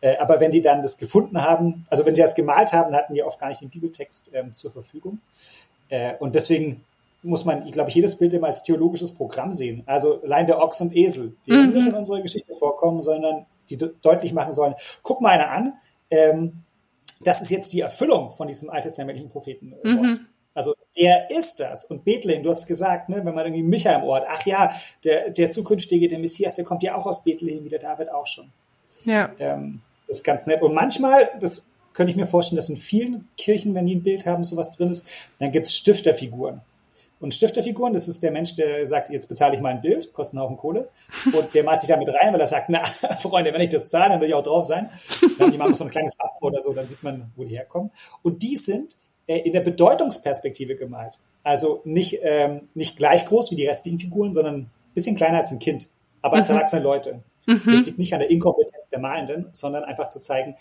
äh, 0.00 0.16
aber 0.18 0.38
wenn 0.40 0.52
die 0.52 0.62
dann 0.62 0.82
das 0.82 0.96
gefunden 0.96 1.42
haben, 1.42 1.86
also 1.90 2.06
wenn 2.06 2.14
die 2.14 2.20
das 2.20 2.34
gemalt 2.34 2.72
haben, 2.72 2.94
hatten 2.94 3.12
die 3.12 3.22
oft 3.22 3.40
gar 3.40 3.48
nicht 3.48 3.60
den 3.60 3.70
Bibeltext 3.70 4.30
ähm, 4.34 4.54
zur 4.54 4.70
Verfügung. 4.70 5.18
Äh, 5.88 6.14
und 6.18 6.34
deswegen 6.34 6.84
muss 7.22 7.44
man, 7.44 7.66
ich 7.66 7.72
glaube, 7.72 7.90
jedes 7.90 8.16
Bild 8.16 8.32
immer 8.32 8.46
als 8.46 8.62
theologisches 8.62 9.12
Programm 9.12 9.52
sehen. 9.52 9.82
Also 9.86 10.22
allein 10.22 10.46
der 10.46 10.62
Ochs 10.62 10.80
und 10.80 10.94
Esel, 10.94 11.34
die 11.46 11.52
mhm. 11.52 11.70
nicht 11.72 11.88
in 11.88 11.94
unserer 11.94 12.20
Geschichte 12.20 12.54
vorkommen, 12.54 13.02
sondern 13.02 13.46
die 13.70 13.76
deutlich 13.76 14.32
machen 14.32 14.54
sollen, 14.54 14.74
guck 15.02 15.20
mal 15.20 15.30
einer 15.30 15.50
an, 15.50 15.74
ähm, 16.10 16.62
das 17.20 17.42
ist 17.42 17.50
jetzt 17.50 17.72
die 17.72 17.80
Erfüllung 17.80 18.30
von 18.30 18.46
diesem 18.46 18.70
alttestamentlichen 18.70 19.30
Prophetenwort. 19.30 19.84
Mhm. 19.84 20.27
Der 20.98 21.30
ist 21.30 21.60
das. 21.60 21.84
Und 21.84 22.04
Bethlehem, 22.04 22.42
du 22.42 22.50
hast 22.50 22.66
gesagt, 22.66 23.08
ne, 23.08 23.24
wenn 23.24 23.34
man 23.34 23.46
irgendwie 23.46 23.62
Micha 23.62 23.94
im 23.94 24.02
Ort, 24.02 24.26
ach 24.28 24.44
ja, 24.46 24.72
der, 25.04 25.30
der 25.30 25.50
zukünftige, 25.50 26.08
der 26.08 26.18
Messias, 26.18 26.56
der 26.56 26.64
kommt 26.64 26.82
ja 26.82 26.96
auch 26.96 27.06
aus 27.06 27.22
Bethlehem, 27.22 27.64
wie 27.64 27.68
der 27.68 27.78
David 27.78 28.10
auch 28.10 28.26
schon. 28.26 28.50
Ja. 29.04 29.30
Ähm, 29.38 29.80
das 30.06 30.18
ist 30.18 30.24
ganz 30.24 30.46
nett. 30.46 30.62
Und 30.62 30.74
manchmal, 30.74 31.30
das 31.40 31.66
könnte 31.92 32.10
ich 32.10 32.16
mir 32.16 32.26
vorstellen, 32.26 32.56
dass 32.56 32.68
in 32.68 32.76
vielen 32.76 33.28
Kirchen, 33.36 33.74
wenn 33.74 33.86
die 33.86 33.94
ein 33.94 34.02
Bild 34.02 34.26
haben, 34.26 34.44
sowas 34.44 34.72
drin 34.72 34.90
ist, 34.90 35.06
dann 35.38 35.52
gibt 35.52 35.66
es 35.66 35.74
Stifterfiguren. 35.74 36.60
Und 37.20 37.34
Stifterfiguren, 37.34 37.92
das 37.92 38.06
ist 38.06 38.22
der 38.22 38.30
Mensch, 38.30 38.54
der 38.54 38.86
sagt, 38.86 39.10
jetzt 39.10 39.28
bezahle 39.28 39.54
ich 39.54 39.60
mein 39.60 39.80
Bild, 39.80 40.12
kostet 40.12 40.34
einen 40.34 40.44
Haufen 40.44 40.56
Kohle. 40.56 40.88
Und 41.32 41.52
der 41.52 41.64
malt 41.64 41.80
sich 41.80 41.88
damit 41.88 42.08
rein, 42.08 42.32
weil 42.32 42.40
er 42.40 42.46
sagt, 42.46 42.68
na, 42.68 42.84
Freunde, 43.20 43.52
wenn 43.52 43.60
ich 43.60 43.70
das 43.70 43.88
zahle, 43.88 44.10
dann 44.10 44.20
will 44.20 44.28
ich 44.28 44.34
auch 44.34 44.44
drauf 44.44 44.66
sein. 44.66 44.90
Dann 45.38 45.50
die 45.50 45.58
machen 45.58 45.74
so 45.74 45.84
ein 45.84 45.90
kleines 45.90 46.16
Wappen 46.18 46.46
oder 46.46 46.62
so, 46.62 46.72
dann 46.72 46.86
sieht 46.86 47.02
man, 47.02 47.32
wo 47.34 47.44
die 47.44 47.56
herkommen. 47.56 47.90
Und 48.22 48.42
die 48.42 48.56
sind 48.56 48.94
in 49.36 49.52
der 49.52 49.60
Bedeutungsperspektive 49.60 50.76
gemalt. 50.76 51.18
Also 51.44 51.80
nicht, 51.84 52.18
ähm, 52.22 52.68
nicht 52.74 52.96
gleich 52.96 53.26
groß 53.26 53.50
wie 53.50 53.56
die 53.56 53.66
restlichen 53.66 53.98
Figuren, 53.98 54.34
sondern 54.34 54.54
ein 54.56 54.70
bisschen 54.94 55.16
kleiner 55.16 55.38
als 55.38 55.50
ein 55.50 55.58
Kind, 55.58 55.88
aber 56.22 56.36
als 56.36 56.48
mhm. 56.48 56.56
erwachsene 56.56 56.82
Leute. 56.82 57.20
Mhm. 57.46 57.62
Das 57.66 57.86
liegt 57.86 57.98
nicht 57.98 58.12
an 58.12 58.20
der 58.20 58.30
Inkompetenz 58.30 58.88
der 58.90 58.98
Malenden, 58.98 59.48
sondern 59.52 59.84
einfach 59.84 60.08
zu 60.08 60.20
zeigen, 60.20 60.56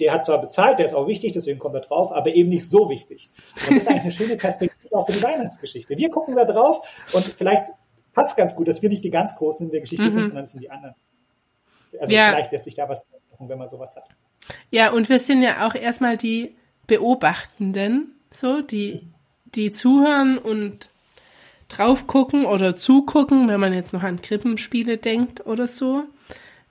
der 0.00 0.12
hat 0.12 0.24
zwar 0.24 0.40
bezahlt, 0.40 0.78
der 0.78 0.86
ist 0.86 0.94
auch 0.94 1.06
wichtig, 1.06 1.32
deswegen 1.32 1.58
kommt 1.58 1.74
er 1.74 1.80
drauf, 1.80 2.12
aber 2.12 2.34
eben 2.34 2.48
nicht 2.48 2.68
so 2.68 2.88
wichtig. 2.88 3.28
Und 3.68 3.76
das 3.76 3.84
ist 3.84 3.88
eigentlich 3.88 4.02
eine 4.02 4.12
schöne 4.12 4.36
Perspektive 4.36 4.96
auch 4.96 5.06
für 5.06 5.12
die 5.12 5.22
Weihnachtsgeschichte. 5.22 5.96
Wir 5.96 6.10
gucken 6.10 6.34
da 6.36 6.44
drauf 6.44 7.04
und 7.12 7.24
vielleicht 7.36 7.66
passt 8.12 8.36
ganz 8.36 8.54
gut, 8.54 8.68
dass 8.68 8.80
wir 8.82 8.88
nicht 8.88 9.04
die 9.04 9.10
ganz 9.10 9.36
Großen 9.36 9.66
in 9.66 9.72
der 9.72 9.80
Geschichte 9.80 10.04
mhm. 10.04 10.10
sind, 10.10 10.26
sondern 10.26 10.44
es 10.44 10.52
sind 10.52 10.62
die 10.62 10.70
anderen. 10.70 10.94
Also 12.00 12.12
ja. 12.12 12.30
vielleicht 12.30 12.52
lässt 12.52 12.64
sich 12.64 12.74
da 12.74 12.88
was 12.88 13.06
machen, 13.30 13.48
wenn 13.48 13.58
man 13.58 13.68
sowas 13.68 13.94
hat. 13.96 14.08
Ja, 14.70 14.92
und 14.92 15.08
wir 15.08 15.18
sind 15.18 15.42
ja 15.42 15.66
auch 15.66 15.74
erstmal 15.74 16.16
die 16.16 16.54
Beobachtenden, 16.86 18.12
so, 18.30 18.60
die, 18.60 19.00
die 19.54 19.70
zuhören 19.70 20.38
und 20.38 20.88
drauf 21.68 22.06
gucken 22.06 22.44
oder 22.44 22.76
zugucken, 22.76 23.48
wenn 23.48 23.60
man 23.60 23.72
jetzt 23.72 23.92
noch 23.92 24.02
an 24.02 24.20
Krippenspiele 24.20 24.98
denkt 24.98 25.46
oder 25.46 25.66
so. 25.66 26.04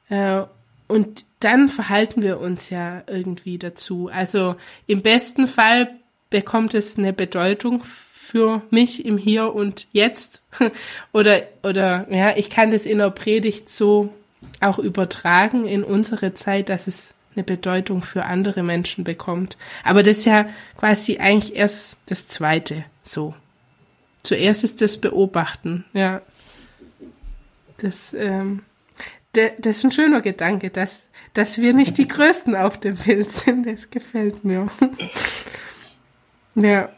Äh, 0.10 0.44
und 0.88 1.26
dann 1.40 1.70
verhalten 1.70 2.22
wir 2.22 2.40
uns 2.40 2.70
ja 2.70 3.04
irgendwie 3.08 3.58
dazu. 3.58 4.10
Also 4.12 4.56
im 4.88 5.02
besten 5.02 5.48
Fall 5.48 5.90
bekommt 6.30 6.74
es 6.74 6.98
eine 6.98 7.14
Bedeutung 7.14 7.84
für 7.84 8.62
mich 8.70 9.06
im 9.06 9.18
Hier 9.18 9.54
und 9.54 9.88
Jetzt. 9.92 10.42
oder, 11.14 11.44
oder, 11.62 12.08
ja, 12.10 12.36
ich 12.36 12.50
kann 12.50 12.72
das 12.72 12.86
in 12.86 12.98
der 13.00 13.12
Predigt 13.12 13.70
so 13.70 14.14
auch 14.60 14.80
übertragen 14.80 15.68
in 15.68 15.84
unsere 15.84 16.34
Zeit, 16.34 16.70
dass 16.70 16.88
es 16.88 17.14
eine 17.36 17.44
Bedeutung 17.44 18.04
für 18.04 18.26
andere 18.26 18.64
Menschen 18.64 19.04
bekommt. 19.04 19.58
Aber 19.84 20.04
das 20.04 20.20
ist 20.20 20.26
ja 20.26 20.48
quasi 20.78 21.18
eigentlich 21.18 21.56
erst 21.56 22.00
das 22.08 22.28
Zweite, 22.28 22.86
so. 23.04 23.34
Zuerst 24.24 24.64
ist 24.64 24.82
das 24.82 24.98
Beobachten, 24.98 25.86
ja. 25.94 26.22
Das, 27.78 28.14
ähm, 28.14 28.64
das 29.34 29.52
ist 29.60 29.84
ein 29.84 29.92
schöner 29.92 30.22
Gedanke, 30.22 30.70
dass, 30.70 31.08
dass 31.34 31.58
wir 31.58 31.74
nicht 31.74 31.98
die 31.98 32.08
Größten 32.08 32.56
auf 32.56 32.80
dem 32.80 32.96
Bild 32.96 33.32
sind. 33.32 33.66
Das 33.66 33.90
gefällt 33.90 34.46
mir. 34.46 34.68
ja. 36.56 36.90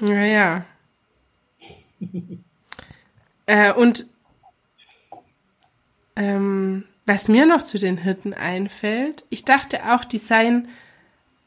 Naja. 0.00 0.64
äh, 3.46 3.72
und 3.72 4.06
ähm, 6.14 6.84
was 7.08 7.26
mir 7.26 7.46
noch 7.46 7.62
zu 7.62 7.78
den 7.78 7.96
Hirten 7.96 8.34
einfällt, 8.34 9.24
ich 9.30 9.46
dachte 9.46 9.80
auch, 9.92 10.04
die 10.04 10.18
seien 10.18 10.68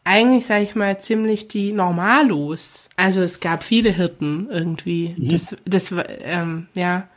eigentlich, 0.04 0.48
sage 0.48 0.64
ich 0.64 0.74
mal, 0.74 1.00
ziemlich 1.00 1.48
die 1.48 1.72
Normalos. 1.72 2.90
Also 2.96 3.22
es 3.22 3.40
gab 3.40 3.62
viele 3.64 3.92
Hirten 3.92 4.48
irgendwie. 4.50 5.14
Mhm. 5.18 5.30
Das, 5.30 5.56
das 5.66 5.94
ähm, 6.24 6.66
ja, 6.76 7.08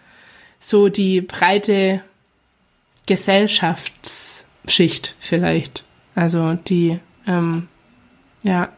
so 0.61 0.91
die 0.91 1.23
breite 1.23 2.03
Gesellschaftsschicht 3.07 5.17
vielleicht. 5.21 5.87
Also 6.15 6.53
die, 6.53 7.01
ähm, 7.27 7.69
ja. 8.43 8.69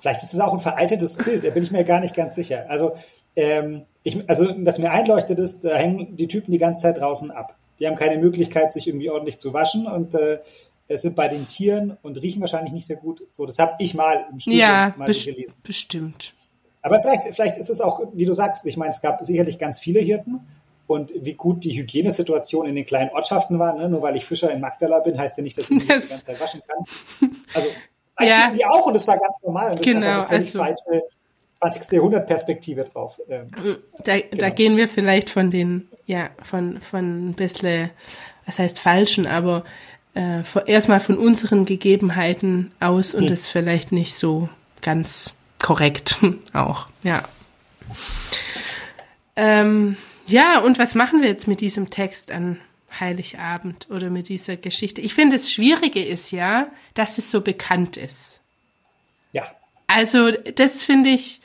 Vielleicht 0.00 0.22
ist 0.22 0.32
das 0.32 0.40
auch 0.40 0.52
ein 0.52 0.60
veraltetes 0.60 1.16
Bild, 1.16 1.42
da 1.42 1.50
bin 1.50 1.64
ich 1.64 1.72
mir 1.72 1.82
gar 1.82 1.98
nicht 1.98 2.14
ganz 2.14 2.36
sicher. 2.36 2.66
Also, 2.68 2.96
ähm, 3.34 3.82
ich, 4.04 4.28
also 4.28 4.54
was 4.58 4.78
mir 4.78 4.92
einleuchtet 4.92 5.40
ist, 5.40 5.64
da 5.64 5.74
hängen 5.74 6.16
die 6.16 6.28
Typen 6.28 6.52
die 6.52 6.58
ganze 6.58 6.82
Zeit 6.82 6.98
draußen 6.98 7.32
ab. 7.32 7.56
Die 7.78 7.86
haben 7.86 7.96
keine 7.96 8.18
Möglichkeit, 8.18 8.72
sich 8.72 8.86
irgendwie 8.86 9.10
ordentlich 9.10 9.38
zu 9.38 9.52
waschen 9.52 9.86
und 9.86 10.14
äh, 10.14 10.38
es 10.86 11.02
sind 11.02 11.16
bei 11.16 11.28
den 11.28 11.46
Tieren 11.46 11.96
und 12.02 12.20
riechen 12.20 12.40
wahrscheinlich 12.40 12.72
nicht 12.72 12.86
sehr 12.86 12.96
gut. 12.96 13.22
So, 13.30 13.46
das 13.46 13.58
habe 13.58 13.74
ich 13.78 13.94
mal 13.94 14.26
im 14.30 14.38
Studium 14.38 14.60
ja, 14.60 14.94
mal 14.96 15.06
best 15.06 15.24
gelesen. 15.24 15.56
Bestimmt. 15.62 16.34
Aber 16.82 17.00
vielleicht, 17.00 17.34
vielleicht 17.34 17.56
ist 17.56 17.70
es 17.70 17.80
auch, 17.80 18.02
wie 18.12 18.26
du 18.26 18.34
sagst, 18.34 18.66
ich 18.66 18.76
meine, 18.76 18.90
es 18.90 19.00
gab 19.00 19.24
sicherlich 19.24 19.58
ganz 19.58 19.78
viele 19.78 20.00
Hirten 20.00 20.40
und 20.86 21.12
wie 21.16 21.32
gut 21.32 21.64
die 21.64 21.72
Hygienesituation 21.74 22.66
in 22.66 22.74
den 22.74 22.84
kleinen 22.84 23.10
Ortschaften 23.10 23.58
war. 23.58 23.72
Ne? 23.72 23.88
Nur 23.88 24.02
weil 24.02 24.16
ich 24.16 24.26
Fischer 24.26 24.52
in 24.52 24.60
Magdala 24.60 25.00
bin, 25.00 25.18
heißt 25.18 25.38
ja 25.38 25.42
nicht, 25.42 25.56
dass 25.56 25.70
ich 25.70 25.70
mich 25.70 25.86
das 25.86 26.02
die 26.02 26.08
ganze 26.10 26.24
Zeit 26.24 26.40
waschen 26.40 26.60
kann. 26.66 27.30
Also 27.54 27.68
ja. 28.20 28.52
die 28.54 28.66
auch 28.66 28.86
und 28.86 28.94
das 28.94 29.08
war 29.08 29.16
ganz 29.16 29.42
normal. 29.42 29.70
Und 29.70 29.78
das 29.78 29.86
genau, 29.86 30.22
ist 30.22 30.30
also, 30.30 30.58
falsche 30.58 31.02
20. 31.54 31.92
Jahrhundert 31.92 32.26
Perspektive 32.26 32.84
drauf. 32.84 33.20
Ähm, 33.28 33.48
da, 34.04 34.18
genau. 34.18 34.36
da 34.36 34.50
gehen 34.50 34.76
wir 34.76 34.88
vielleicht 34.88 35.30
von 35.30 35.50
den, 35.50 35.88
ja, 36.06 36.30
von, 36.42 36.80
von 36.80 37.30
ein 37.30 37.34
bisschen, 37.34 37.90
was 38.44 38.58
heißt 38.58 38.78
falschen, 38.78 39.26
aber 39.26 39.64
äh, 40.14 40.42
erstmal 40.66 41.00
von 41.00 41.18
unseren 41.18 41.64
Gegebenheiten 41.64 42.72
aus 42.80 43.14
und 43.14 43.22
hm. 43.22 43.28
das 43.28 43.48
vielleicht 43.48 43.92
nicht 43.92 44.14
so 44.14 44.48
ganz 44.82 45.34
korrekt 45.58 46.18
auch, 46.52 46.86
ja. 47.02 47.22
Ähm, 49.36 49.96
ja, 50.26 50.60
und 50.60 50.78
was 50.78 50.94
machen 50.94 51.22
wir 51.22 51.28
jetzt 51.28 51.48
mit 51.48 51.60
diesem 51.60 51.90
Text 51.90 52.30
an 52.30 52.60
Heiligabend 52.98 53.88
oder 53.90 54.10
mit 54.10 54.28
dieser 54.28 54.56
Geschichte? 54.56 55.00
Ich 55.00 55.14
finde, 55.14 55.36
das 55.36 55.50
Schwierige 55.50 56.04
ist 56.04 56.30
ja, 56.30 56.68
dass 56.94 57.18
es 57.18 57.30
so 57.30 57.40
bekannt 57.40 57.96
ist. 57.96 58.40
Ja. 59.32 59.44
Also, 59.86 60.30
das 60.30 60.84
finde 60.84 61.10
ich 61.10 61.40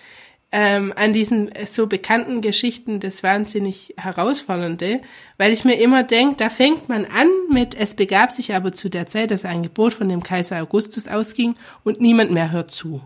ähm, 0.52 0.93
an 0.95 1.13
diesen 1.13 1.52
so 1.67 1.88
bekannten 1.88 2.41
Geschichten 2.41 2.99
das 2.99 3.21
wahnsinnig 3.21 3.93
herausfordernde, 3.97 5.02
weil 5.38 5.54
ich 5.54 5.63
mir 5.63 5.80
immer 5.80 6.04
denke, 6.04 6.38
da 6.38 6.49
fängt 6.49 6.89
man 6.89 7.06
an 7.06 7.28
mit, 7.52 7.75
es 7.75 7.93
begab 7.93 8.32
sich 8.32 8.56
aber 8.56 8.71
zu 8.71 8.89
der 8.89 9.06
Zeit, 9.06 9.32
dass 9.32 9.45
ein 9.45 9.63
Gebot 9.63 9.93
von 9.93 10.10
dem 10.10 10.23
Kaiser 10.23 10.62
Augustus 10.62 11.08
ausging 11.08 11.56
und 11.84 12.02
niemand 12.02 12.32
mehr 12.32 12.52
hört 12.52 12.71
zu. 12.71 13.02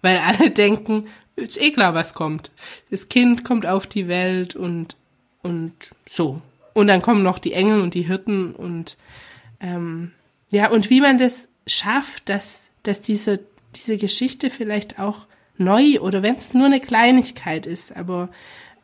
Weil 0.00 0.18
alle 0.18 0.50
denken, 0.50 1.08
ist 1.36 1.60
eh 1.60 1.72
klar, 1.72 1.94
was 1.94 2.14
kommt. 2.14 2.50
Das 2.90 3.08
Kind 3.08 3.44
kommt 3.44 3.66
auf 3.66 3.86
die 3.86 4.08
Welt 4.08 4.56
und, 4.56 4.96
und 5.42 5.72
so. 6.08 6.40
Und 6.74 6.86
dann 6.86 7.02
kommen 7.02 7.22
noch 7.22 7.38
die 7.38 7.52
Engel 7.52 7.80
und 7.80 7.92
die 7.92 8.02
Hirten 8.02 8.54
und 8.54 8.96
ähm, 9.60 10.12
ja, 10.50 10.70
und 10.70 10.90
wie 10.90 11.00
man 11.00 11.18
das 11.18 11.48
schafft, 11.66 12.28
dass, 12.28 12.70
dass 12.82 13.02
diese, 13.02 13.40
diese 13.76 13.96
Geschichte 13.96 14.50
vielleicht 14.50 14.98
auch 14.98 15.26
neu 15.58 16.00
oder 16.00 16.22
wenn 16.22 16.36
es 16.36 16.54
nur 16.54 16.66
eine 16.66 16.80
Kleinigkeit 16.80 17.66
ist, 17.66 17.96
aber 17.96 18.28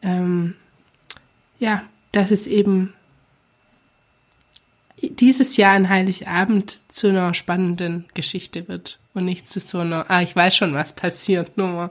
ähm, 0.03 0.55
ja, 1.59 1.85
dass 2.13 2.31
es 2.31 2.47
eben 2.47 2.95
dieses 5.03 5.57
Jahr 5.57 5.75
an 5.75 5.89
Heiligabend 5.89 6.81
zu 6.89 7.09
einer 7.09 7.35
spannenden 7.35 8.07
Geschichte 8.15 8.69
wird 8.69 8.99
und 9.15 9.25
nicht 9.25 9.49
zu 9.49 9.61
so 9.61 9.79
einer, 9.79 10.11
ah, 10.11 10.23
ich 10.23 10.35
weiß 10.35 10.57
schon, 10.57 10.75
was 10.75 10.95
passiert, 10.95 11.57
Nummer. 11.57 11.91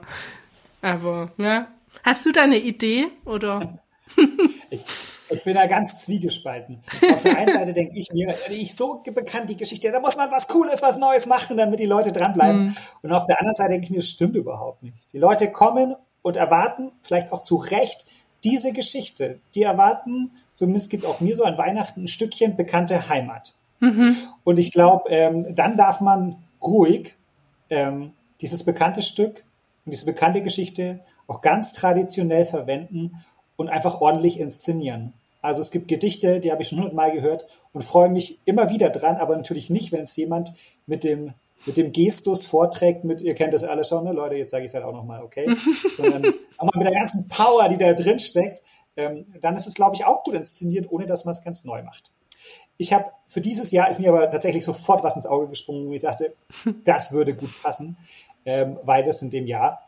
Aber, 0.82 1.32
ja. 1.38 1.68
Hast 2.04 2.26
du 2.26 2.32
da 2.32 2.42
eine 2.42 2.58
Idee 2.58 3.06
oder? 3.24 3.78
ich, 4.70 4.84
ich 5.30 5.44
bin 5.44 5.54
da 5.54 5.66
ganz 5.66 5.98
zwiegespalten. 6.04 6.80
Auf 7.12 7.22
der 7.22 7.36
einen 7.36 7.52
Seite 7.52 7.72
denke 7.72 7.98
ich 7.98 8.10
mir, 8.12 8.34
ich 8.50 8.74
so 8.74 9.02
bekannt 9.04 9.50
die 9.50 9.56
Geschichte, 9.56 9.90
da 9.90 10.00
muss 10.00 10.16
man 10.16 10.30
was 10.30 10.48
Cooles, 10.48 10.82
was 10.82 10.98
Neues 10.98 11.26
machen, 11.26 11.56
damit 11.56 11.80
die 11.80 11.86
Leute 11.86 12.12
dranbleiben. 12.12 12.66
Mhm. 12.66 12.76
Und 13.02 13.12
auf 13.12 13.26
der 13.26 13.40
anderen 13.40 13.56
Seite 13.56 13.70
denke 13.70 13.84
ich 13.84 13.90
mir, 13.90 13.98
das 13.98 14.08
stimmt 14.08 14.36
überhaupt 14.36 14.82
nicht. 14.82 15.12
Die 15.12 15.18
Leute 15.18 15.50
kommen 15.50 15.94
und 16.22 16.36
erwarten, 16.36 16.92
vielleicht 17.02 17.32
auch 17.32 17.42
zu 17.42 17.56
Recht, 17.56 18.06
diese 18.44 18.72
Geschichte. 18.72 19.40
Die 19.54 19.62
erwarten, 19.62 20.32
zumindest 20.52 20.90
geht 20.90 21.00
es 21.00 21.06
auch 21.06 21.20
mir 21.20 21.36
so 21.36 21.44
an 21.44 21.58
Weihnachten, 21.58 22.04
ein 22.04 22.08
Stückchen 22.08 22.56
bekannte 22.56 23.08
Heimat. 23.08 23.54
Mhm. 23.80 24.16
Und 24.44 24.58
ich 24.58 24.72
glaube, 24.72 25.08
ähm, 25.10 25.54
dann 25.54 25.76
darf 25.76 26.00
man 26.00 26.36
ruhig 26.62 27.16
ähm, 27.70 28.12
dieses 28.40 28.64
bekannte 28.64 29.02
Stück 29.02 29.44
und 29.84 29.92
diese 29.92 30.04
bekannte 30.04 30.42
Geschichte 30.42 31.00
auch 31.26 31.40
ganz 31.42 31.72
traditionell 31.72 32.46
verwenden 32.46 33.24
und 33.58 33.68
einfach 33.68 34.00
ordentlich 34.00 34.38
inszenieren. 34.38 35.12
Also 35.42 35.60
es 35.60 35.70
gibt 35.70 35.88
Gedichte, 35.88 36.40
die 36.40 36.50
habe 36.50 36.62
ich 36.62 36.68
schon 36.68 36.78
hundertmal 36.78 37.12
gehört 37.12 37.46
und 37.72 37.82
freue 37.82 38.08
mich 38.08 38.38
immer 38.44 38.70
wieder 38.70 38.88
dran, 38.88 39.16
aber 39.16 39.36
natürlich 39.36 39.68
nicht, 39.68 39.92
wenn 39.92 40.04
es 40.04 40.16
jemand 40.16 40.54
mit 40.86 41.04
dem 41.04 41.34
mit 41.66 41.76
dem 41.76 41.90
Gestus 41.90 42.46
vorträgt, 42.46 43.02
mit, 43.02 43.20
ihr 43.20 43.34
kennt 43.34 43.52
das 43.52 43.64
alle 43.64 43.84
schon, 43.84 44.04
ne, 44.04 44.12
Leute, 44.12 44.36
jetzt 44.36 44.52
sage 44.52 44.64
ich 44.64 44.70
es 44.70 44.74
halt 44.74 44.84
auch 44.84 44.92
nochmal, 44.92 45.24
okay, 45.24 45.44
sondern 45.96 46.24
auch 46.56 46.64
mal 46.64 46.78
mit 46.78 46.86
der 46.86 46.94
ganzen 46.94 47.26
Power, 47.26 47.68
die 47.68 47.76
da 47.76 47.92
drin 47.94 48.20
steckt, 48.20 48.62
ähm, 48.96 49.26
dann 49.40 49.56
ist 49.56 49.66
es, 49.66 49.74
glaube 49.74 49.96
ich, 49.96 50.04
auch 50.04 50.22
gut 50.22 50.34
inszeniert, 50.34 50.86
ohne 50.88 51.06
dass 51.06 51.24
man 51.24 51.32
es 51.32 51.42
ganz 51.42 51.64
neu 51.64 51.82
macht. 51.82 52.12
Ich 52.76 52.92
habe 52.92 53.06
für 53.26 53.40
dieses 53.40 53.72
Jahr 53.72 53.90
ist 53.90 53.98
mir 53.98 54.10
aber 54.10 54.30
tatsächlich 54.30 54.64
sofort 54.64 55.02
was 55.02 55.16
ins 55.16 55.26
Auge 55.26 55.48
gesprungen, 55.48 55.88
wo 55.88 55.92
ich 55.92 56.00
dachte, 56.00 56.32
das 56.84 57.10
würde 57.10 57.34
gut 57.34 57.50
passen, 57.60 57.96
ähm, 58.44 58.78
weil 58.84 59.02
das 59.02 59.20
in 59.20 59.30
dem 59.30 59.48
Jahr 59.48 59.87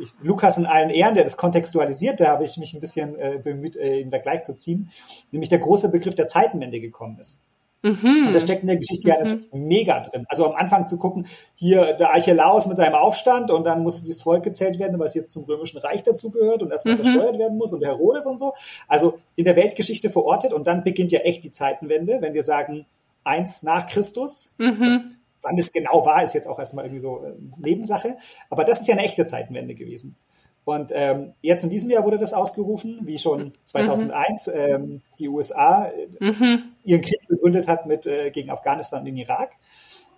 ich, 0.00 0.10
Lukas 0.22 0.58
in 0.58 0.66
allen 0.66 0.90
Ehren, 0.90 1.14
der 1.14 1.24
das 1.24 1.36
kontextualisiert, 1.36 2.20
da 2.20 2.28
habe 2.28 2.44
ich 2.44 2.56
mich 2.56 2.74
ein 2.74 2.80
bisschen 2.80 3.18
äh, 3.18 3.40
bemüht, 3.42 3.76
äh, 3.76 4.00
im 4.00 4.10
Vergleich 4.10 4.42
zu 4.42 4.54
ziehen, 4.54 4.90
nämlich 5.30 5.48
der 5.48 5.58
große 5.58 5.90
Begriff 5.90 6.14
der 6.14 6.28
Zeitenwende 6.28 6.80
gekommen 6.80 7.18
ist. 7.18 7.42
Mhm. 7.82 8.26
Und 8.26 8.32
das 8.34 8.42
steckt 8.42 8.62
in 8.62 8.66
der 8.66 8.76
Geschichte 8.76 9.08
mhm. 9.08 9.14
ja 9.14 9.22
natürlich 9.22 9.52
mega 9.52 10.00
drin. 10.00 10.26
Also 10.28 10.46
am 10.46 10.54
Anfang 10.54 10.86
zu 10.86 10.98
gucken, 10.98 11.26
hier 11.54 11.94
der 11.94 12.12
Archelaus 12.12 12.66
mit 12.66 12.76
seinem 12.76 12.94
Aufstand 12.94 13.50
und 13.50 13.64
dann 13.64 13.82
musste 13.82 14.06
das 14.06 14.22
Volk 14.22 14.42
gezählt 14.42 14.78
werden, 14.78 14.98
was 14.98 15.14
jetzt 15.14 15.32
zum 15.32 15.44
römischen 15.44 15.78
Reich 15.78 16.02
dazugehört 16.02 16.62
und 16.62 16.70
erstmal 16.70 16.94
mhm. 16.94 17.04
versteuert 17.04 17.38
werden 17.38 17.56
muss 17.56 17.72
und 17.72 17.80
der 17.80 17.90
Herodes 17.90 18.26
und 18.26 18.38
so. 18.38 18.52
Also 18.86 19.18
in 19.34 19.44
der 19.44 19.56
Weltgeschichte 19.56 20.10
verortet 20.10 20.52
und 20.52 20.66
dann 20.66 20.84
beginnt 20.84 21.12
ja 21.12 21.20
echt 21.20 21.42
die 21.44 21.52
Zeitenwende, 21.52 22.18
wenn 22.20 22.34
wir 22.34 22.42
sagen, 22.42 22.86
eins 23.24 23.62
nach 23.62 23.86
Christus. 23.86 24.52
Mhm. 24.58 25.16
Wann 25.42 25.58
es 25.58 25.72
genau 25.72 26.04
war, 26.04 26.22
ist 26.22 26.34
jetzt 26.34 26.48
auch 26.48 26.58
erstmal 26.58 26.84
irgendwie 26.84 27.00
so 27.00 27.24
äh, 27.24 27.32
Nebensache. 27.58 28.16
Aber 28.50 28.64
das 28.64 28.80
ist 28.80 28.88
ja 28.88 28.94
eine 28.94 29.04
echte 29.04 29.24
Zeitenwende 29.24 29.74
gewesen. 29.74 30.16
Und 30.64 30.92
ähm, 30.94 31.32
jetzt 31.40 31.64
in 31.64 31.70
diesem 31.70 31.90
Jahr 31.90 32.04
wurde 32.04 32.18
das 32.18 32.34
ausgerufen, 32.34 33.00
wie 33.02 33.18
schon 33.18 33.54
2001 33.64 34.46
mhm. 34.46 34.52
ähm, 34.54 35.00
die 35.18 35.28
USA 35.28 35.86
äh, 35.86 36.24
mhm. 36.24 36.58
ihren 36.84 37.00
Krieg 37.00 37.26
begründet 37.28 37.66
hat 37.66 37.86
mit 37.86 38.06
äh, 38.06 38.30
gegen 38.30 38.50
Afghanistan 38.50 39.00
und 39.00 39.06
den 39.06 39.16
Irak. 39.16 39.50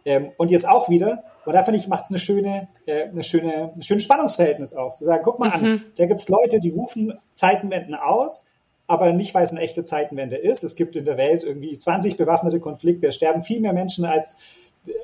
Ähm, 0.04 0.32
und 0.36 0.50
jetzt 0.50 0.68
auch 0.68 0.88
wieder. 0.88 1.24
Und 1.44 1.54
da 1.54 1.64
finde 1.64 1.78
ich, 1.78 1.88
macht 1.88 2.04
es 2.04 2.10
eine 2.10 2.18
schöne, 2.18 2.68
äh, 2.86 3.04
eine 3.04 3.22
schöne, 3.22 3.72
ein 3.74 3.82
schönes 3.82 4.04
Spannungsverhältnis 4.04 4.74
auf. 4.74 4.96
Zu 4.96 5.04
sagen, 5.04 5.22
guck 5.24 5.38
mal 5.38 5.48
mhm. 5.48 5.64
an, 5.64 5.84
da 5.96 6.06
gibt's 6.06 6.28
Leute, 6.28 6.60
die 6.60 6.70
rufen 6.70 7.18
Zeitenwenden 7.34 7.94
aus, 7.94 8.44
aber 8.86 9.12
nicht, 9.12 9.34
weil 9.34 9.44
es 9.44 9.50
eine 9.50 9.60
echte 9.60 9.84
Zeitenwende 9.84 10.36
ist. 10.36 10.64
Es 10.64 10.76
gibt 10.76 10.96
in 10.96 11.04
der 11.04 11.16
Welt 11.16 11.44
irgendwie 11.44 11.78
20 11.78 12.16
bewaffnete 12.16 12.60
Konflikte, 12.60 13.06
es 13.06 13.14
sterben 13.14 13.42
viel 13.42 13.60
mehr 13.60 13.72
Menschen 13.72 14.04
als 14.04 14.38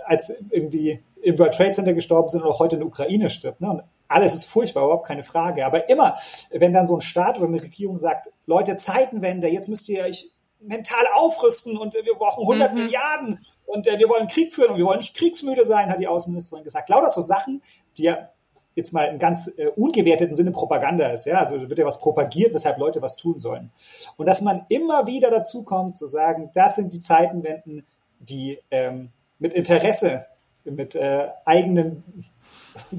als 0.06 0.32
irgendwie 0.50 1.02
im 1.22 1.38
World 1.38 1.54
Trade 1.54 1.72
Center 1.72 1.94
gestorben 1.94 2.28
sind 2.28 2.42
und 2.42 2.48
auch 2.48 2.60
heute 2.60 2.76
in 2.76 2.80
der 2.80 2.88
Ukraine 2.88 3.30
stirbt. 3.30 3.60
Ne? 3.60 3.70
Und 3.70 3.82
alles 4.06 4.34
ist 4.34 4.46
furchtbar, 4.46 4.84
überhaupt 4.84 5.06
keine 5.06 5.22
Frage. 5.22 5.66
Aber 5.66 5.88
immer, 5.88 6.16
wenn 6.50 6.72
dann 6.72 6.86
so 6.86 6.96
ein 6.96 7.00
Staat 7.00 7.38
oder 7.38 7.48
eine 7.48 7.62
Regierung 7.62 7.96
sagt, 7.96 8.30
Leute, 8.46 8.76
Zeitenwende, 8.76 9.48
jetzt 9.48 9.68
müsst 9.68 9.88
ihr 9.88 10.04
euch 10.04 10.30
mental 10.60 11.04
aufrüsten 11.14 11.76
und 11.76 11.94
wir 11.94 12.14
brauchen 12.14 12.42
100 12.42 12.72
mhm. 12.72 12.78
Milliarden 12.78 13.38
und 13.66 13.86
äh, 13.86 13.98
wir 13.98 14.08
wollen 14.08 14.26
Krieg 14.26 14.52
führen 14.52 14.72
und 14.72 14.78
wir 14.78 14.86
wollen 14.86 14.98
nicht 14.98 15.14
kriegsmüde 15.14 15.64
sein, 15.64 15.90
hat 15.90 16.00
die 16.00 16.08
Außenministerin 16.08 16.64
gesagt. 16.64 16.88
Lauter 16.88 17.10
so 17.10 17.20
Sachen, 17.20 17.62
die 17.96 18.04
ja 18.04 18.30
jetzt 18.74 18.92
mal 18.92 19.04
im 19.04 19.18
ganz 19.18 19.48
äh, 19.56 19.68
ungewerteten 19.76 20.36
Sinne 20.36 20.52
Propaganda 20.52 21.08
ist. 21.10 21.26
Ja, 21.26 21.38
also 21.40 21.68
wird 21.68 21.78
ja 21.78 21.84
was 21.84 22.00
propagiert, 22.00 22.54
weshalb 22.54 22.78
Leute 22.78 23.02
was 23.02 23.16
tun 23.16 23.38
sollen. 23.38 23.70
Und 24.16 24.26
dass 24.26 24.40
man 24.40 24.66
immer 24.68 25.06
wieder 25.06 25.30
dazu 25.30 25.64
kommt 25.64 25.96
zu 25.96 26.06
sagen, 26.06 26.50
das 26.54 26.76
sind 26.76 26.94
die 26.94 27.00
Zeitenwenden, 27.00 27.86
die 28.20 28.58
ähm, 28.70 29.10
mit 29.38 29.52
Interesse, 29.52 30.26
mit 30.64 30.94
äh, 30.94 31.28
eigenen 31.44 32.02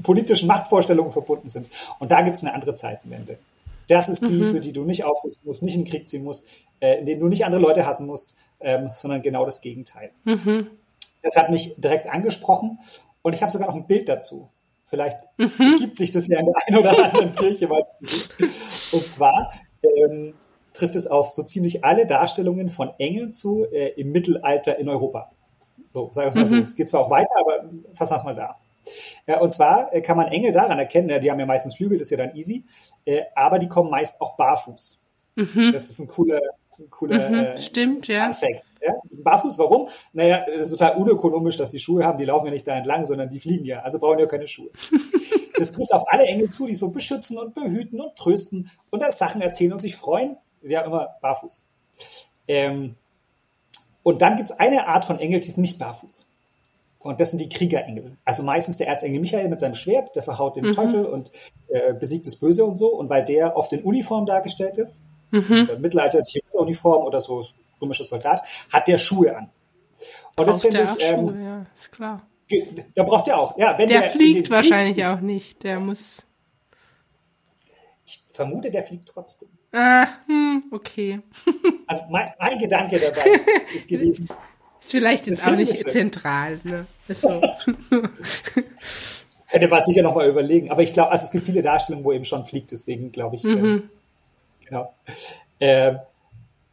politischen 0.02 0.46
Machtvorstellungen 0.46 1.12
verbunden 1.12 1.48
sind. 1.48 1.68
Und 1.98 2.10
da 2.10 2.22
gibt 2.22 2.36
es 2.36 2.44
eine 2.44 2.54
andere 2.54 2.74
Zeitenwende. 2.74 3.38
Das 3.88 4.08
ist 4.08 4.22
die, 4.22 4.34
mhm. 4.34 4.52
für 4.52 4.60
die 4.60 4.72
du 4.72 4.84
nicht 4.84 5.04
aufrüsten 5.04 5.46
musst, 5.46 5.62
nicht 5.62 5.74
in 5.74 5.84
den 5.84 5.90
Krieg 5.90 6.06
ziehen 6.06 6.22
musst, 6.22 6.48
äh, 6.80 7.00
in 7.00 7.06
denen 7.06 7.20
du 7.20 7.28
nicht 7.28 7.44
andere 7.44 7.60
Leute 7.60 7.86
hassen 7.86 8.06
musst, 8.06 8.36
ähm, 8.60 8.90
sondern 8.92 9.22
genau 9.22 9.44
das 9.44 9.60
Gegenteil. 9.60 10.10
Mhm. 10.24 10.68
Das 11.22 11.36
hat 11.36 11.50
mich 11.50 11.74
direkt 11.76 12.06
angesprochen 12.06 12.78
und 13.22 13.32
ich 13.32 13.42
habe 13.42 13.50
sogar 13.50 13.68
noch 13.68 13.74
ein 13.74 13.86
Bild 13.86 14.08
dazu. 14.08 14.48
Vielleicht 14.84 15.18
mhm. 15.38 15.76
gibt 15.78 15.96
sich 15.96 16.12
das 16.12 16.28
ja 16.28 16.38
in 16.38 16.46
der 16.46 16.54
einen 16.66 16.78
oder 16.78 17.04
anderen 17.04 17.34
Kirche, 17.34 17.68
weil 17.68 17.84
es 17.92 18.00
ist. 18.00 18.92
Und 18.92 19.08
zwar 19.08 19.52
ähm, 19.82 20.34
trifft 20.72 20.94
es 20.94 21.06
auf 21.06 21.32
so 21.32 21.42
ziemlich 21.42 21.84
alle 21.84 22.06
Darstellungen 22.06 22.70
von 22.70 22.90
Engeln 22.98 23.32
zu 23.32 23.66
äh, 23.72 23.88
im 24.00 24.12
Mittelalter 24.12 24.78
in 24.78 24.88
Europa 24.88 25.30
So, 25.90 26.08
sagen 26.12 26.32
wir 26.32 26.42
mal 26.42 26.46
so. 26.46 26.54
Mhm. 26.54 26.62
Es 26.62 26.76
geht 26.76 26.88
zwar 26.88 27.00
auch 27.00 27.10
weiter, 27.10 27.34
aber 27.40 27.68
fassen 27.94 28.14
wir 28.14 28.22
mal 28.22 28.34
da. 28.34 28.56
Ja, 29.26 29.40
und 29.40 29.52
zwar 29.52 29.92
äh, 29.92 30.00
kann 30.00 30.16
man 30.16 30.28
Engel 30.28 30.52
daran 30.52 30.78
erkennen, 30.78 31.10
äh, 31.10 31.18
die 31.18 31.30
haben 31.30 31.40
ja 31.40 31.46
meistens 31.46 31.74
Flügel, 31.74 31.98
das 31.98 32.06
ist 32.06 32.12
ja 32.12 32.24
dann 32.24 32.36
easy, 32.36 32.64
äh, 33.04 33.22
aber 33.34 33.58
die 33.58 33.68
kommen 33.68 33.90
meist 33.90 34.20
auch 34.20 34.36
barfuß. 34.36 35.02
Das 35.72 35.88
ist 35.88 35.98
ein 35.98 36.06
cooler, 36.06 36.40
cooler 36.90 37.28
Mhm, 37.28 37.34
äh, 37.34 37.58
stimmt, 37.58 38.06
ja. 38.06 38.30
Ja? 38.80 38.92
Barfuß, 39.12 39.58
warum? 39.58 39.88
Naja, 40.12 40.46
das 40.46 40.68
ist 40.68 40.78
total 40.78 40.96
unökonomisch, 40.96 41.56
dass 41.56 41.72
die 41.72 41.80
Schuhe 41.80 42.04
haben, 42.04 42.18
die 42.18 42.24
laufen 42.24 42.46
ja 42.46 42.52
nicht 42.52 42.68
da 42.68 42.76
entlang, 42.76 43.04
sondern 43.04 43.28
die 43.28 43.40
fliegen 43.40 43.64
ja, 43.64 43.80
also 43.80 43.98
brauchen 43.98 44.20
ja 44.20 44.26
keine 44.26 44.48
Schuhe. 44.48 44.70
Das 45.58 45.72
trifft 45.72 45.92
auf 45.92 46.10
alle 46.10 46.22
Engel 46.24 46.48
zu, 46.48 46.66
die 46.66 46.74
so 46.74 46.90
beschützen 46.90 47.36
und 47.36 47.52
behüten 47.52 48.00
und 48.00 48.16
trösten 48.16 48.70
und 48.88 49.02
das 49.02 49.18
Sachen 49.18 49.42
erzählen 49.42 49.72
und 49.72 49.78
sich 49.78 49.94
freuen. 49.94 50.38
Die 50.62 50.74
haben 50.74 50.86
immer 50.86 51.16
barfuß. 51.20 51.66
Ähm, 52.48 52.94
und 54.02 54.22
dann 54.22 54.36
gibt 54.36 54.50
es 54.50 54.58
eine 54.58 54.86
Art 54.86 55.04
von 55.04 55.18
Engel, 55.18 55.40
die 55.40 55.50
sind 55.50 55.62
nicht 55.62 55.78
barfuß. 55.78 56.26
Und 57.00 57.18
das 57.18 57.30
sind 57.30 57.38
die 57.40 57.48
Kriegerengel. 57.48 58.16
Also 58.26 58.42
meistens 58.42 58.76
der 58.76 58.86
Erzengel 58.88 59.20
Michael 59.20 59.48
mit 59.48 59.58
seinem 59.58 59.74
Schwert, 59.74 60.14
der 60.16 60.22
verhaut 60.22 60.56
den 60.56 60.72
Teufel 60.74 61.06
und 61.06 61.30
äh, 61.68 61.94
besiegt 61.94 62.26
das 62.26 62.36
Böse 62.36 62.62
und 62.66 62.76
so. 62.76 62.88
Und 62.88 63.08
weil 63.08 63.24
der 63.24 63.56
oft 63.56 63.72
in 63.72 63.82
Uniform 63.82 64.26
dargestellt 64.26 64.76
ist, 64.76 65.04
Mhm. 65.30 65.68
äh, 65.72 65.78
mittelalterliche 65.78 66.40
Uniform 66.52 67.04
oder 67.06 67.20
so 67.22 67.42
römischer 67.80 68.04
Soldat, 68.04 68.42
hat 68.70 68.86
der 68.88 68.98
Schuhe 68.98 69.34
an. 69.36 69.48
Und 70.36 70.46
das 70.46 70.60
finde 70.60 70.82
ich, 70.98 71.04
ähm, 71.10 71.28
Schuhe, 71.28 71.42
ja, 71.42 71.66
ist 71.74 71.92
klar. 71.92 72.22
da 72.94 73.02
braucht 73.04 73.28
er 73.28 73.38
auch. 73.38 73.56
Ja, 73.56 73.78
wenn 73.78 73.86
Der 73.88 74.00
der 74.02 74.10
fliegt 74.10 74.36
den 74.36 74.42
Krieg- 74.42 74.50
wahrscheinlich 74.52 75.04
auch 75.06 75.20
nicht. 75.20 75.62
Der 75.62 75.78
muss. 75.80 76.22
Ich 78.06 78.22
vermute, 78.32 78.70
der 78.70 78.82
fliegt 78.84 79.08
trotzdem. 79.08 79.48
Ah, 79.72 80.06
hm, 80.26 80.64
okay. 80.70 81.20
Also 81.86 82.02
mein, 82.08 82.30
mein 82.38 82.56
Gedanke 82.58 83.00
dabei 83.00 83.32
ist, 83.74 83.88
gewesen, 83.88 84.28
Ist 84.80 84.92
vielleicht 84.92 85.26
jetzt 85.26 85.46
auch 85.46 85.56
nicht 85.56 85.90
zentral, 85.90 86.58
ne? 86.64 86.86
Ist 87.08 87.20
so. 87.20 87.28
Könnte 89.50 89.68
man 89.68 89.84
sicher 89.84 90.02
nochmal 90.02 90.28
überlegen. 90.28 90.70
Aber 90.70 90.82
ich 90.82 90.94
glaube, 90.94 91.10
also 91.10 91.24
es 91.24 91.32
gibt 91.32 91.46
viele 91.46 91.62
Darstellungen, 91.62 92.04
wo 92.04 92.12
eben 92.12 92.24
schon 92.24 92.46
fliegt, 92.46 92.70
deswegen 92.70 93.12
glaube 93.12 93.36
ich, 93.36 93.44
ähm, 93.44 93.90
genau. 94.64 94.94
Ähm, 95.58 95.98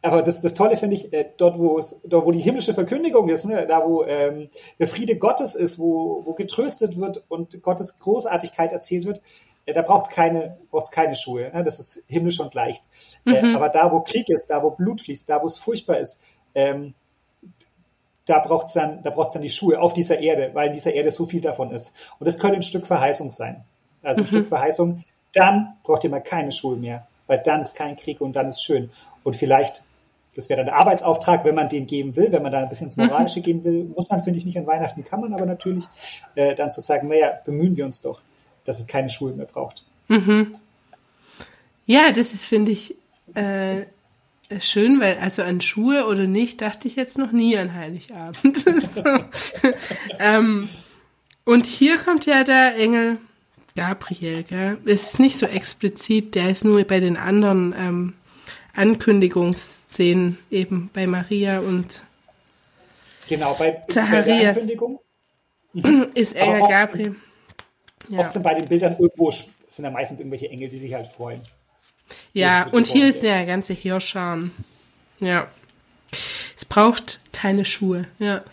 aber 0.00 0.22
das, 0.22 0.40
das 0.40 0.54
Tolle 0.54 0.76
finde 0.76 0.94
ich, 0.96 1.12
äh, 1.12 1.26
dort, 1.36 1.58
wo 1.58 1.76
es, 1.78 2.00
dort, 2.04 2.24
wo 2.24 2.30
die 2.30 2.38
himmlische 2.38 2.72
Verkündigung 2.72 3.28
ist, 3.28 3.46
ne, 3.46 3.66
da 3.66 3.84
wo 3.84 4.04
ähm, 4.04 4.48
der 4.78 4.86
Friede 4.86 5.18
Gottes 5.18 5.56
ist, 5.56 5.78
wo, 5.78 6.22
wo 6.24 6.34
getröstet 6.34 6.98
wird 6.98 7.24
und 7.28 7.62
Gottes 7.62 7.98
Großartigkeit 7.98 8.72
erzählt 8.72 9.06
wird, 9.06 9.20
äh, 9.68 9.72
da 9.72 9.82
braucht 9.82 10.08
es 10.08 10.14
keine, 10.14 10.56
braucht's 10.70 10.90
keine 10.90 11.14
Schuhe. 11.14 11.50
Ne? 11.52 11.62
Das 11.62 11.78
ist 11.78 12.04
himmlisch 12.08 12.40
und 12.40 12.54
leicht. 12.54 12.82
Äh, 13.26 13.54
aber 13.54 13.68
da, 13.68 13.92
wo 13.92 14.00
Krieg 14.00 14.28
ist, 14.28 14.46
da, 14.48 14.62
wo 14.62 14.70
Blut 14.70 15.00
fließt, 15.02 15.28
da, 15.28 15.42
wo 15.42 15.46
es 15.46 15.58
furchtbar 15.58 15.98
ist, 15.98 16.20
ähm, 16.54 16.94
da 18.24 18.40
braucht's 18.40 18.72
dann, 18.72 19.02
da 19.02 19.10
braucht's 19.10 19.34
dann 19.34 19.42
die 19.42 19.50
Schuhe 19.50 19.80
auf 19.80 19.92
dieser 19.92 20.18
Erde, 20.18 20.50
weil 20.54 20.68
in 20.68 20.72
dieser 20.74 20.92
Erde 20.92 21.10
so 21.10 21.26
viel 21.26 21.40
davon 21.40 21.70
ist. 21.70 21.94
Und 22.18 22.26
das 22.26 22.38
könnte 22.38 22.56
ein 22.56 22.62
Stück 22.62 22.86
Verheißung 22.86 23.30
sein. 23.30 23.64
Also 24.02 24.22
ein 24.22 24.26
Stück 24.26 24.46
Verheißung. 24.48 25.04
Dann 25.32 25.76
braucht 25.82 26.04
ihr 26.04 26.10
mal 26.10 26.20
keine 26.20 26.52
Schuhe 26.52 26.76
mehr, 26.76 27.06
weil 27.26 27.38
dann 27.38 27.60
ist 27.60 27.74
kein 27.74 27.96
Krieg 27.96 28.20
und 28.20 28.34
dann 28.34 28.48
ist 28.48 28.62
schön. 28.62 28.90
Und 29.24 29.36
vielleicht, 29.36 29.82
das 30.34 30.48
wäre 30.48 30.58
dann 30.58 30.66
der 30.66 30.76
Arbeitsauftrag, 30.76 31.44
wenn 31.44 31.54
man 31.54 31.68
den 31.68 31.86
geben 31.86 32.16
will, 32.16 32.32
wenn 32.32 32.42
man 32.42 32.52
da 32.52 32.60
ein 32.60 32.68
bisschen 32.68 32.86
ins 32.86 32.96
Moralische 32.96 33.40
gehen 33.40 33.64
will, 33.64 33.84
muss 33.94 34.08
man, 34.10 34.22
finde 34.22 34.38
ich, 34.38 34.46
nicht 34.46 34.58
an 34.58 34.66
Weihnachten, 34.66 35.04
kann 35.04 35.20
man 35.20 35.34
aber 35.34 35.46
natürlich, 35.46 35.84
äh, 36.34 36.54
dann 36.54 36.70
zu 36.70 36.80
sagen, 36.80 37.08
naja, 37.08 37.40
bemühen 37.44 37.76
wir 37.76 37.84
uns 37.84 38.00
doch, 38.00 38.22
dass 38.68 38.80
es 38.80 38.86
keine 38.86 39.10
Schuhe 39.10 39.32
mehr 39.32 39.46
braucht. 39.46 39.84
Ja, 41.86 42.12
das 42.12 42.34
ist, 42.34 42.44
finde 42.44 42.72
ich, 42.72 42.94
äh, 43.34 43.82
schön, 44.60 45.00
weil 45.00 45.18
also 45.18 45.42
an 45.42 45.60
Schuhe 45.60 46.06
oder 46.06 46.26
nicht, 46.26 46.60
dachte 46.60 46.88
ich 46.88 46.96
jetzt 46.96 47.18
noch 47.18 47.32
nie 47.32 47.56
an 47.56 47.74
Heiligabend. 47.74 48.64
ähm, 50.18 50.68
und 51.44 51.66
hier 51.66 51.98
kommt 51.98 52.26
ja 52.26 52.44
der 52.44 52.76
Engel 52.76 53.18
Gabriel, 53.74 54.42
gell? 54.42 54.78
Es 54.84 55.04
ist 55.04 55.18
nicht 55.18 55.38
so 55.38 55.46
explizit, 55.46 56.34
der 56.34 56.50
ist 56.50 56.64
nur 56.64 56.82
bei 56.84 57.00
den 57.00 57.16
anderen 57.16 57.74
ähm, 57.78 58.14
Ankündigungsszenen 58.74 60.38
eben 60.50 60.90
bei 60.92 61.06
Maria 61.06 61.60
und 61.60 62.02
Genau, 63.28 63.54
bei, 63.58 63.82
bei 63.94 64.22
der. 64.22 64.48
Ankündigung. 64.50 64.98
ist 66.14 66.34
Engel 66.34 66.60
Gabriel. 66.68 67.16
Ja. 68.08 68.20
Oft 68.20 68.32
sind 68.32 68.42
bei 68.42 68.54
den 68.54 68.68
Bildern 68.68 68.96
irgendwo, 68.98 69.30
sind 69.30 69.84
ja 69.84 69.90
meistens 69.90 70.20
irgendwelche 70.20 70.48
Engel, 70.48 70.68
die 70.68 70.78
sich 70.78 70.94
halt 70.94 71.06
freuen. 71.06 71.42
Ja, 72.32 72.66
und 72.72 72.86
hier 72.86 73.08
ist 73.08 73.22
ja 73.22 73.36
der 73.36 73.46
ganze 73.46 73.74
Hirscharm. 73.74 74.50
Ja. 75.20 75.48
Es 76.56 76.64
braucht 76.64 77.20
keine 77.32 77.64
Schuhe. 77.64 78.06
Ja. 78.18 78.42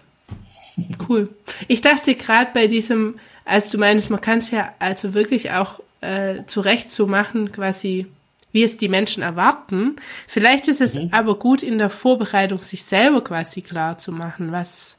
Cool. 1.07 1.33
Ich 1.69 1.79
dachte 1.79 2.15
gerade 2.15 2.51
bei 2.53 2.67
diesem, 2.67 3.17
als 3.45 3.69
du 3.69 3.77
meinst, 3.77 4.09
man 4.09 4.19
kann 4.19 4.39
es 4.39 4.51
ja 4.51 4.73
also 4.77 5.13
wirklich 5.13 5.51
auch 5.51 5.79
äh, 6.01 6.43
zurecht 6.47 6.91
so 6.91 7.07
machen, 7.07 7.53
quasi, 7.53 8.07
wie 8.51 8.63
es 8.63 8.75
die 8.75 8.89
Menschen 8.89 9.23
erwarten. 9.23 9.95
Vielleicht 10.27 10.67
ist 10.67 10.81
es 10.81 10.97
aber 11.11 11.39
gut 11.39 11.63
in 11.63 11.77
der 11.77 11.89
Vorbereitung, 11.89 12.61
sich 12.61 12.83
selber 12.83 13.23
quasi 13.23 13.61
klar 13.61 13.97
zu 13.97 14.11
machen, 14.11 14.51
was, 14.51 14.97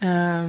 äh, 0.00 0.48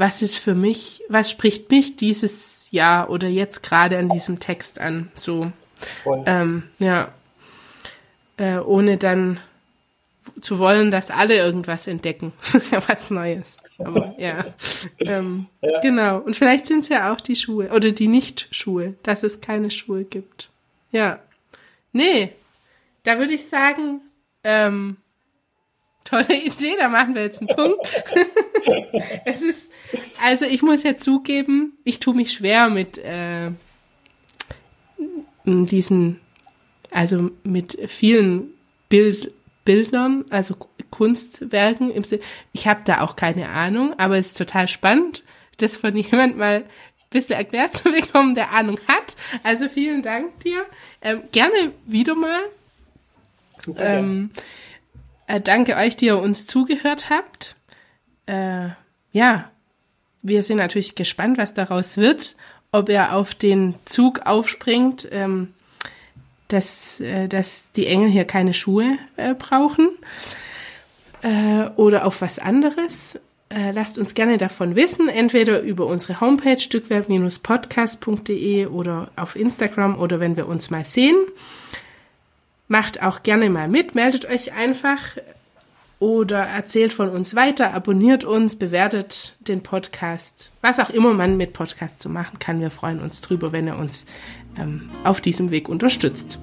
was 0.00 0.22
ist 0.22 0.38
für 0.38 0.54
mich, 0.54 1.02
was 1.10 1.30
spricht 1.30 1.70
mich 1.70 1.94
dieses 1.94 2.68
Jahr 2.70 3.10
oder 3.10 3.28
jetzt 3.28 3.62
gerade 3.62 3.98
an 3.98 4.08
diesem 4.08 4.38
Text 4.40 4.80
an, 4.80 5.12
so. 5.14 5.52
Voll. 5.76 6.22
Ähm, 6.24 6.62
ja. 6.78 7.12
Äh, 8.38 8.60
ohne 8.60 8.96
dann 8.96 9.40
zu 10.40 10.58
wollen, 10.58 10.90
dass 10.90 11.10
alle 11.10 11.36
irgendwas 11.36 11.86
entdecken. 11.86 12.32
Was 12.86 13.10
Neues. 13.10 13.58
Aber 13.78 14.14
ja. 14.18 14.46
Ähm, 15.00 15.48
Genau. 15.82 16.18
Und 16.18 16.34
vielleicht 16.34 16.66
sind 16.66 16.80
es 16.80 16.88
ja 16.88 17.12
auch 17.12 17.20
die 17.20 17.36
Schuhe 17.36 17.68
oder 17.68 17.90
die 17.90 18.08
Nicht-Schuhe, 18.08 18.94
dass 19.02 19.22
es 19.22 19.42
keine 19.42 19.70
Schuhe 19.70 20.04
gibt. 20.04 20.48
Ja. 20.92 21.18
Nee. 21.92 22.32
Da 23.02 23.18
würde 23.18 23.34
ich 23.34 23.46
sagen, 23.48 24.00
ähm, 24.44 24.96
tolle 26.04 26.42
Idee, 26.42 26.76
da 26.78 26.88
machen 26.88 27.14
wir 27.14 27.22
jetzt 27.22 27.40
einen 27.40 27.48
Punkt. 27.48 27.78
es 29.24 29.42
ist, 29.42 29.70
also 30.22 30.44
ich 30.44 30.62
muss 30.62 30.82
ja 30.82 30.96
zugeben, 30.96 31.78
ich 31.84 32.00
tue 32.00 32.14
mich 32.14 32.32
schwer 32.32 32.70
mit 32.70 32.98
äh, 32.98 33.50
diesen, 35.44 36.20
also 36.90 37.30
mit 37.44 37.78
vielen 37.88 38.52
Bild, 38.88 39.32
Bildern, 39.64 40.24
also 40.30 40.56
Kunstwerken. 40.90 41.90
Im 41.90 42.02
Ich 42.52 42.66
habe 42.66 42.80
da 42.84 43.02
auch 43.02 43.14
keine 43.14 43.50
Ahnung, 43.50 43.94
aber 43.98 44.18
es 44.18 44.28
ist 44.28 44.38
total 44.38 44.68
spannend, 44.68 45.22
das 45.58 45.76
von 45.76 45.96
jemand 45.96 46.36
mal 46.36 46.56
ein 46.56 46.64
bisschen 47.10 47.36
erklärt 47.36 47.76
zu 47.76 47.92
bekommen, 47.92 48.34
der 48.34 48.50
Ahnung 48.52 48.80
hat. 48.88 49.16
Also 49.42 49.68
vielen 49.68 50.02
Dank 50.02 50.40
dir. 50.40 50.64
Ähm, 51.02 51.22
gerne 51.32 51.72
wieder 51.86 52.14
mal. 52.14 52.40
Super. 53.56 53.98
Ähm, 53.98 54.30
äh, 55.30 55.40
danke 55.40 55.76
euch, 55.76 55.96
die 55.96 56.06
ihr 56.06 56.18
uns 56.18 56.46
zugehört 56.46 57.10
habt. 57.10 57.56
Äh, 58.26 58.70
ja, 59.12 59.50
wir 60.22 60.42
sind 60.42 60.58
natürlich 60.58 60.94
gespannt, 60.94 61.38
was 61.38 61.54
daraus 61.54 61.96
wird, 61.96 62.36
ob 62.72 62.88
er 62.88 63.14
auf 63.14 63.34
den 63.34 63.74
Zug 63.84 64.26
aufspringt, 64.26 65.08
ähm, 65.10 65.54
dass, 66.48 67.00
äh, 67.00 67.28
dass 67.28 67.72
die 67.72 67.86
Engel 67.86 68.10
hier 68.10 68.24
keine 68.24 68.54
Schuhe 68.54 68.98
äh, 69.16 69.34
brauchen 69.34 69.88
äh, 71.22 71.64
oder 71.76 72.06
auf 72.06 72.20
was 72.20 72.38
anderes. 72.38 73.18
Äh, 73.48 73.72
lasst 73.72 73.98
uns 73.98 74.14
gerne 74.14 74.38
davon 74.38 74.76
wissen, 74.76 75.08
entweder 75.08 75.60
über 75.60 75.86
unsere 75.86 76.20
Homepage 76.20 76.58
stückwerk-podcast.de 76.58 78.66
oder 78.66 79.10
auf 79.16 79.34
Instagram 79.34 79.98
oder 79.98 80.20
wenn 80.20 80.36
wir 80.36 80.46
uns 80.46 80.70
mal 80.70 80.84
sehen. 80.84 81.16
Macht 82.70 83.02
auch 83.02 83.24
gerne 83.24 83.50
mal 83.50 83.66
mit, 83.66 83.96
meldet 83.96 84.30
euch 84.30 84.52
einfach 84.52 85.16
oder 85.98 86.38
erzählt 86.38 86.92
von 86.92 87.08
uns 87.08 87.34
weiter, 87.34 87.74
abonniert 87.74 88.22
uns, 88.22 88.54
bewertet 88.54 89.34
den 89.40 89.64
Podcast, 89.64 90.52
was 90.60 90.78
auch 90.78 90.90
immer 90.90 91.12
man 91.12 91.36
mit 91.36 91.52
Podcasts 91.52 91.98
zu 91.98 92.08
machen 92.08 92.38
kann. 92.38 92.60
Wir 92.60 92.70
freuen 92.70 93.00
uns 93.00 93.22
drüber, 93.22 93.50
wenn 93.50 93.66
ihr 93.66 93.76
uns 93.76 94.06
ähm, 94.56 94.88
auf 95.02 95.20
diesem 95.20 95.50
Weg 95.50 95.68
unterstützt. 95.68 96.38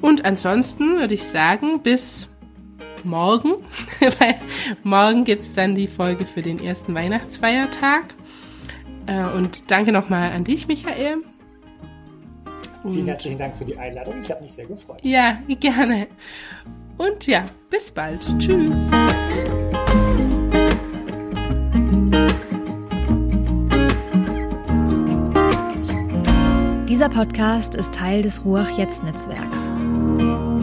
Und 0.00 0.24
ansonsten 0.24 0.96
würde 0.96 1.14
ich 1.14 1.24
sagen, 1.24 1.82
bis 1.82 2.28
morgen, 3.02 3.54
weil 4.00 4.36
morgen 4.84 5.24
gibt's 5.24 5.54
dann 5.54 5.74
die 5.74 5.88
Folge 5.88 6.24
für 6.24 6.42
den 6.42 6.60
ersten 6.60 6.94
Weihnachtsfeiertag. 6.94 8.14
Äh, 9.06 9.24
und 9.36 9.72
danke 9.72 9.90
nochmal 9.90 10.30
an 10.30 10.44
dich, 10.44 10.68
Michael. 10.68 11.16
Vielen 12.92 13.06
herzlichen 13.06 13.38
Dank 13.38 13.56
für 13.56 13.64
die 13.64 13.78
Einladung. 13.78 14.20
Ich 14.20 14.30
habe 14.30 14.42
mich 14.42 14.52
sehr 14.52 14.66
gefreut. 14.66 14.98
Ja, 15.04 15.38
gerne. 15.48 16.06
Und 16.98 17.26
ja, 17.26 17.46
bis 17.70 17.90
bald. 17.90 18.20
Tschüss. 18.38 18.90
Dieser 26.88 27.08
Podcast 27.08 27.74
ist 27.74 27.94
Teil 27.94 28.22
des 28.22 28.44
Ruach 28.44 28.70
Jetzt 28.78 29.02
Netzwerks. 29.02 30.53